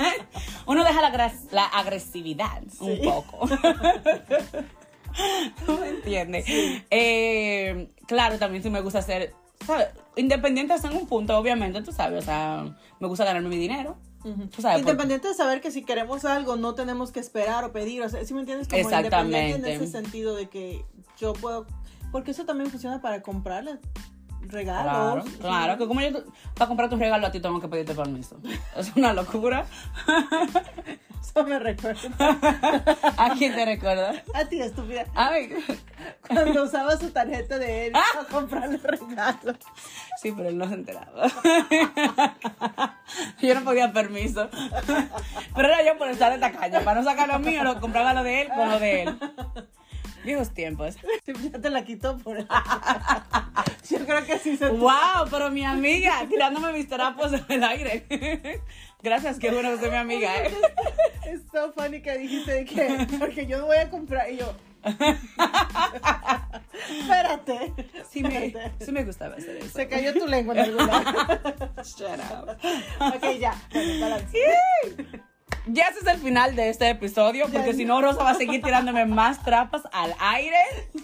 Uno 0.66 0.82
deja 0.82 1.02
la, 1.02 1.32
la 1.50 1.64
agresividad 1.66 2.62
un 2.80 3.02
poco. 3.02 3.46
¿Tú 5.66 5.78
me 5.78 5.88
entiendes? 5.88 6.44
Eh, 6.90 7.90
claro, 8.06 8.38
también 8.38 8.62
sí 8.62 8.70
me 8.70 8.80
gusta 8.80 9.00
hacer, 9.00 9.34
¿sabes? 9.66 9.88
Independiente 10.16 10.72
hasta 10.72 10.88
en 10.88 10.96
un 10.96 11.06
punto, 11.06 11.36
obviamente, 11.36 11.82
tú 11.82 11.92
sabes, 11.92 12.22
o 12.22 12.24
sea, 12.24 12.76
me 12.98 13.08
gusta 13.08 13.24
ganarme 13.24 13.48
mi 13.48 13.56
dinero. 13.56 13.96
independiente 14.24 15.28
de 15.28 15.34
saber 15.34 15.60
que 15.60 15.70
si 15.70 15.82
queremos 15.82 16.24
algo 16.24 16.56
no 16.56 16.74
tenemos 16.74 17.12
que 17.12 17.20
esperar 17.20 17.64
o 17.64 17.72
pedir, 17.72 18.02
o 18.02 18.08
sea, 18.08 18.24
¿sí 18.24 18.34
me 18.34 18.40
entiendes? 18.40 18.68
Como 18.68 18.80
Exactamente. 18.80 19.54
en 19.54 19.64
ese 19.64 19.86
sentido 19.86 20.34
de 20.34 20.48
que 20.48 20.84
yo 21.18 21.32
puedo, 21.32 21.66
porque 22.12 22.32
eso 22.32 22.44
también 22.44 22.70
funciona 22.70 23.00
para 23.00 23.22
comprarle 23.22 23.78
regalos. 24.42 25.24
Claro, 25.24 25.38
claro, 25.40 25.78
que 25.78 25.86
como 25.86 26.00
yo 26.00 26.24
para 26.54 26.68
comprar 26.68 26.90
tu 26.90 26.96
regalo 26.96 27.26
a 27.26 27.30
ti 27.30 27.40
tengo 27.40 27.60
que 27.60 27.68
pedirte 27.68 27.94
permiso. 27.94 28.38
Es 28.76 28.94
una 28.96 29.12
locura. 29.12 29.66
Eso 31.20 31.44
me 31.44 31.58
recuerda. 31.58 32.10
¿A 33.16 33.34
quién 33.36 33.54
te 33.54 33.64
recuerda? 33.64 34.22
A 34.34 34.44
ti, 34.46 34.60
estúpida. 34.60 35.06
Ay. 35.14 35.52
Cuando 36.26 36.64
usaba 36.64 36.96
su 36.96 37.10
tarjeta 37.10 37.58
de 37.58 37.86
él 37.86 37.92
para 37.92 38.28
comprarle 38.28 38.78
regalos. 38.78 39.56
Sí, 40.20 40.32
pero 40.32 40.48
él 40.48 40.58
no 40.58 40.66
se 40.68 40.74
enteraba. 40.74 41.26
yo 43.40 43.54
no 43.54 43.64
podía 43.64 43.92
permiso. 43.92 44.48
Pero 45.54 45.68
era 45.68 45.84
yo 45.84 45.98
por 45.98 46.08
estar 46.08 46.32
de 46.32 46.38
tacaña. 46.38 46.80
Para 46.80 47.00
no 47.00 47.08
sacar 47.08 47.28
lo 47.28 47.38
mío, 47.38 47.62
lo 47.64 47.80
compraba 47.80 48.14
lo 48.14 48.22
de 48.22 48.42
él 48.42 48.48
con 48.48 48.68
lo 48.68 48.78
de 48.78 49.02
él. 49.02 49.18
Viejos 50.24 50.50
tiempos. 50.50 50.96
ya 51.26 51.60
te 51.60 51.70
la 51.70 51.84
quitó 51.84 52.18
por 52.18 52.38
eso. 52.38 52.48
Yo 53.90 54.06
creo 54.06 54.24
que 54.24 54.38
sí 54.38 54.56
se 54.56 54.68
¡Wow! 54.68 55.26
Pero 55.30 55.50
mi 55.50 55.64
amiga, 55.64 56.26
tirándome 56.28 56.72
mis 56.72 56.88
trapos 56.88 57.32
en 57.32 57.44
el 57.48 57.64
aire. 57.64 58.62
Gracias, 59.02 59.38
qué 59.38 59.50
bueno 59.50 59.70
que 59.70 59.78
soy 59.78 59.90
mi 59.90 59.96
amiga, 59.96 60.36
¿eh? 60.44 60.50
Es 61.26 61.42
so 61.52 61.72
funny 61.72 62.02
que 62.02 62.18
dijiste 62.18 62.64
que, 62.64 63.06
porque 63.18 63.46
yo 63.46 63.64
voy 63.66 63.78
a 63.78 63.88
comprar 63.88 64.30
y 64.30 64.38
yo. 64.38 64.54
espérate. 66.88 67.72
Sí 68.10 68.22
me, 68.22 68.54
sí 68.80 68.92
me 68.92 69.04
gustaba 69.04 69.36
hacer 69.36 69.56
eso. 69.58 69.70
Se 69.76 69.88
cayó 69.88 70.12
tu 70.14 70.26
lengua 70.26 70.54
en 70.54 70.60
algún 70.60 70.86
Shut 71.84 72.18
up. 72.32 72.56
Ok, 73.14 73.38
ya. 73.38 73.54
Ya 75.66 75.88
ese 75.88 76.00
es 76.00 76.06
el 76.06 76.18
final 76.18 76.56
de 76.56 76.68
este 76.68 76.88
episodio, 76.88 77.46
porque 77.52 77.74
si 77.74 77.84
no, 77.84 78.00
Rosa 78.00 78.22
va 78.22 78.30
a 78.30 78.34
seguir 78.34 78.62
tirándome 78.62 79.06
más 79.06 79.42
trapas 79.42 79.82
al 79.92 80.14
aire. 80.18 80.56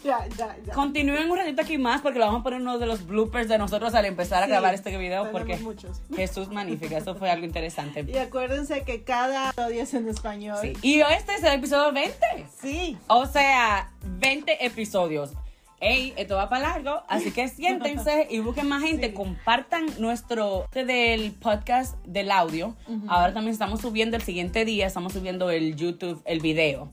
Ya, 0.05 0.27
ya, 0.37 0.57
ya. 0.65 0.73
Continúen 0.73 1.31
un 1.31 1.37
ratito 1.37 1.63
aquí 1.63 1.79
más, 1.79 2.01
porque 2.01 2.19
le 2.19 2.25
vamos 2.25 2.41
a 2.41 2.45
poner 2.45 2.61
uno 2.61 2.79
de 2.79 2.87
los 2.87 3.07
bloopers 3.07 3.49
de 3.49 3.59
nosotros 3.59 3.95
al 3.95 4.05
empezar 4.05 4.43
a 4.43 4.47
grabar 4.47 4.75
este 4.75 4.97
video, 4.97 5.31
porque 5.33 5.57
muchos. 5.59 6.01
Jesús 6.15 6.49
magnífica, 6.49 6.99
eso 6.99 7.15
fue 7.15 7.31
algo 7.31 7.45
interesante. 7.45 8.05
Y 8.07 8.17
acuérdense 8.19 8.83
que 8.83 9.03
cada 9.03 9.51
episodio 9.51 9.83
es 9.83 9.95
en 9.95 10.09
español. 10.09 10.59
Sí. 10.61 10.73
Y 10.83 11.01
este 11.01 11.35
es 11.35 11.45
el 11.45 11.55
episodio 11.55 11.93
20. 11.93 12.47
Sí. 12.61 12.97
O 13.09 13.27
sea, 13.27 13.91
20 14.03 14.65
episodios. 14.67 15.33
Ey, 15.81 16.15
esto 16.17 16.37
va 16.37 16.49
para 16.49 16.69
largo, 16.69 17.03
así 17.07 17.31
que 17.33 17.49
siéntense 17.49 18.27
y 18.31 18.39
busquen 18.39 18.67
más 18.67 18.83
gente, 18.83 19.13
compartan 19.13 19.87
nuestro 19.99 20.67
del 20.73 21.33
podcast 21.33 21.97
del 22.07 22.31
audio. 22.31 22.75
Ahora 23.09 23.35
también 23.35 23.53
estamos 23.53 23.83
subiendo 23.83 24.17
el 24.17 24.23
siguiente 24.23 24.65
día, 24.65 24.87
estamos 24.87 25.13
subiendo 25.13 25.51
el 25.51 25.77
YouTube, 25.77 26.23
el 26.25 26.41
video. 26.41 26.91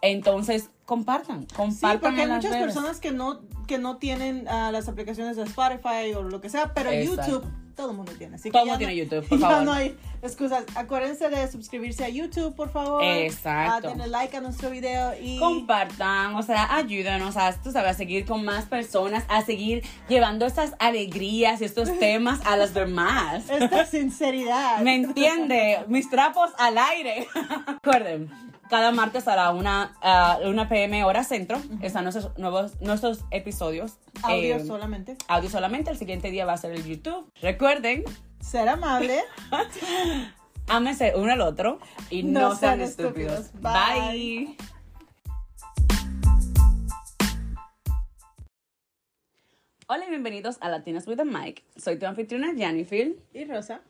Entonces, 0.00 0.70
compartan, 0.84 1.46
compartan. 1.56 1.92
Sí, 1.92 1.98
porque 2.00 2.20
hay 2.22 2.28
muchas 2.28 2.56
personas 2.56 3.00
que 3.00 3.12
no, 3.12 3.40
que 3.66 3.78
no 3.78 3.96
tienen 3.96 4.46
uh, 4.48 4.70
las 4.70 4.88
aplicaciones 4.88 5.36
de 5.36 5.44
Spotify 5.44 6.14
o 6.16 6.22
lo 6.22 6.40
que 6.40 6.48
sea, 6.50 6.72
pero 6.74 6.92
YouTube 6.92 7.44
todo 7.80 7.92
el 7.92 7.96
mundo 7.96 8.12
tiene. 8.12 8.36
Así 8.36 8.50
todo 8.50 8.62
el 8.62 8.68
mundo 8.68 8.78
tiene 8.78 8.96
YouTube, 8.96 9.26
por 9.28 9.38
favor. 9.38 9.62
no 9.62 9.72
hay 9.72 9.96
excusas. 10.22 10.64
Acuérdense 10.74 11.30
de 11.30 11.50
suscribirse 11.50 12.04
a 12.04 12.08
YouTube, 12.08 12.54
por 12.54 12.70
favor. 12.70 13.02
Exacto. 13.02 13.88
A 13.88 13.92
tener 13.92 14.08
like 14.08 14.36
a 14.36 14.40
nuestro 14.40 14.70
video 14.70 15.14
y... 15.20 15.38
Compartan, 15.38 16.34
o 16.34 16.42
sea, 16.42 16.76
ayúdenos 16.76 17.36
a, 17.36 17.52
tú 17.54 17.72
sabes, 17.72 17.92
a 17.92 17.94
seguir 17.94 18.26
con 18.26 18.44
más 18.44 18.66
personas, 18.66 19.24
a 19.28 19.42
seguir 19.42 19.82
llevando 20.08 20.44
estas 20.44 20.74
alegrías 20.78 21.62
y 21.62 21.64
estos 21.64 21.98
temas 21.98 22.40
a 22.44 22.56
las 22.56 22.74
demás. 22.74 23.48
Esta 23.48 23.86
sinceridad. 23.86 24.80
¿Me 24.82 24.94
entiende? 24.94 25.84
Mis 25.88 26.10
trapos 26.10 26.50
al 26.58 26.76
aire. 26.76 27.26
Recuerden 27.82 28.30
cada 28.70 28.92
martes 28.92 29.28
a 29.28 29.36
la 29.36 29.50
1 29.52 30.68
pm 30.68 31.04
hora 31.04 31.24
centro 31.24 31.60
están 31.82 32.04
nuestros 32.04 32.38
nuevos 32.38 32.80
nuestros 32.80 33.24
episodios. 33.30 33.98
Audio 34.22 34.56
eh, 34.56 34.64
solamente. 34.64 35.16
Audio 35.28 35.50
solamente. 35.50 35.90
El 35.90 35.98
siguiente 35.98 36.30
día 36.30 36.46
va 36.46 36.54
a 36.54 36.56
ser 36.56 36.72
el 36.72 36.84
YouTube. 36.84 37.30
Recuerden. 37.42 38.04
Ser 38.40 38.68
amable. 38.68 39.20
Ámense 40.68 41.12
uno 41.16 41.32
al 41.32 41.40
otro 41.40 41.80
y 42.10 42.22
no, 42.22 42.54
sean, 42.54 42.80
estúpidos. 42.80 43.50
Bye. 43.60 44.56
Hola 49.92 50.06
y 50.06 50.10
bienvenidos 50.10 50.56
a 50.60 50.68
Latinas 50.68 51.08
with 51.08 51.18
a 51.18 51.24
Mike. 51.24 51.64
Soy 51.74 51.98
tu 51.98 52.06
anfitriona 52.06 52.54
Jennifer. 52.56 53.16
Y 53.34 53.44
Rosa. 53.44 53.80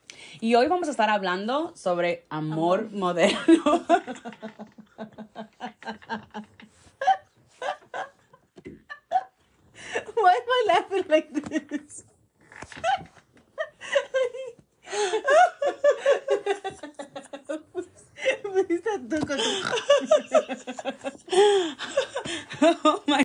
Y 0.41 0.55
hoy 0.55 0.67
vamos 0.67 0.89
a 0.89 0.93
estar 0.93 1.11
hablando 1.11 1.77
sobre 1.77 2.25
amor, 2.31 2.89
amor. 2.89 2.93
moderno. 2.93 3.85
Why 10.17 10.33
am 10.33 10.49
I 10.49 10.65
laughing 10.69 11.05
like 11.11 11.29
this? 11.35 12.07
oh 22.63 23.03
my 23.07 23.19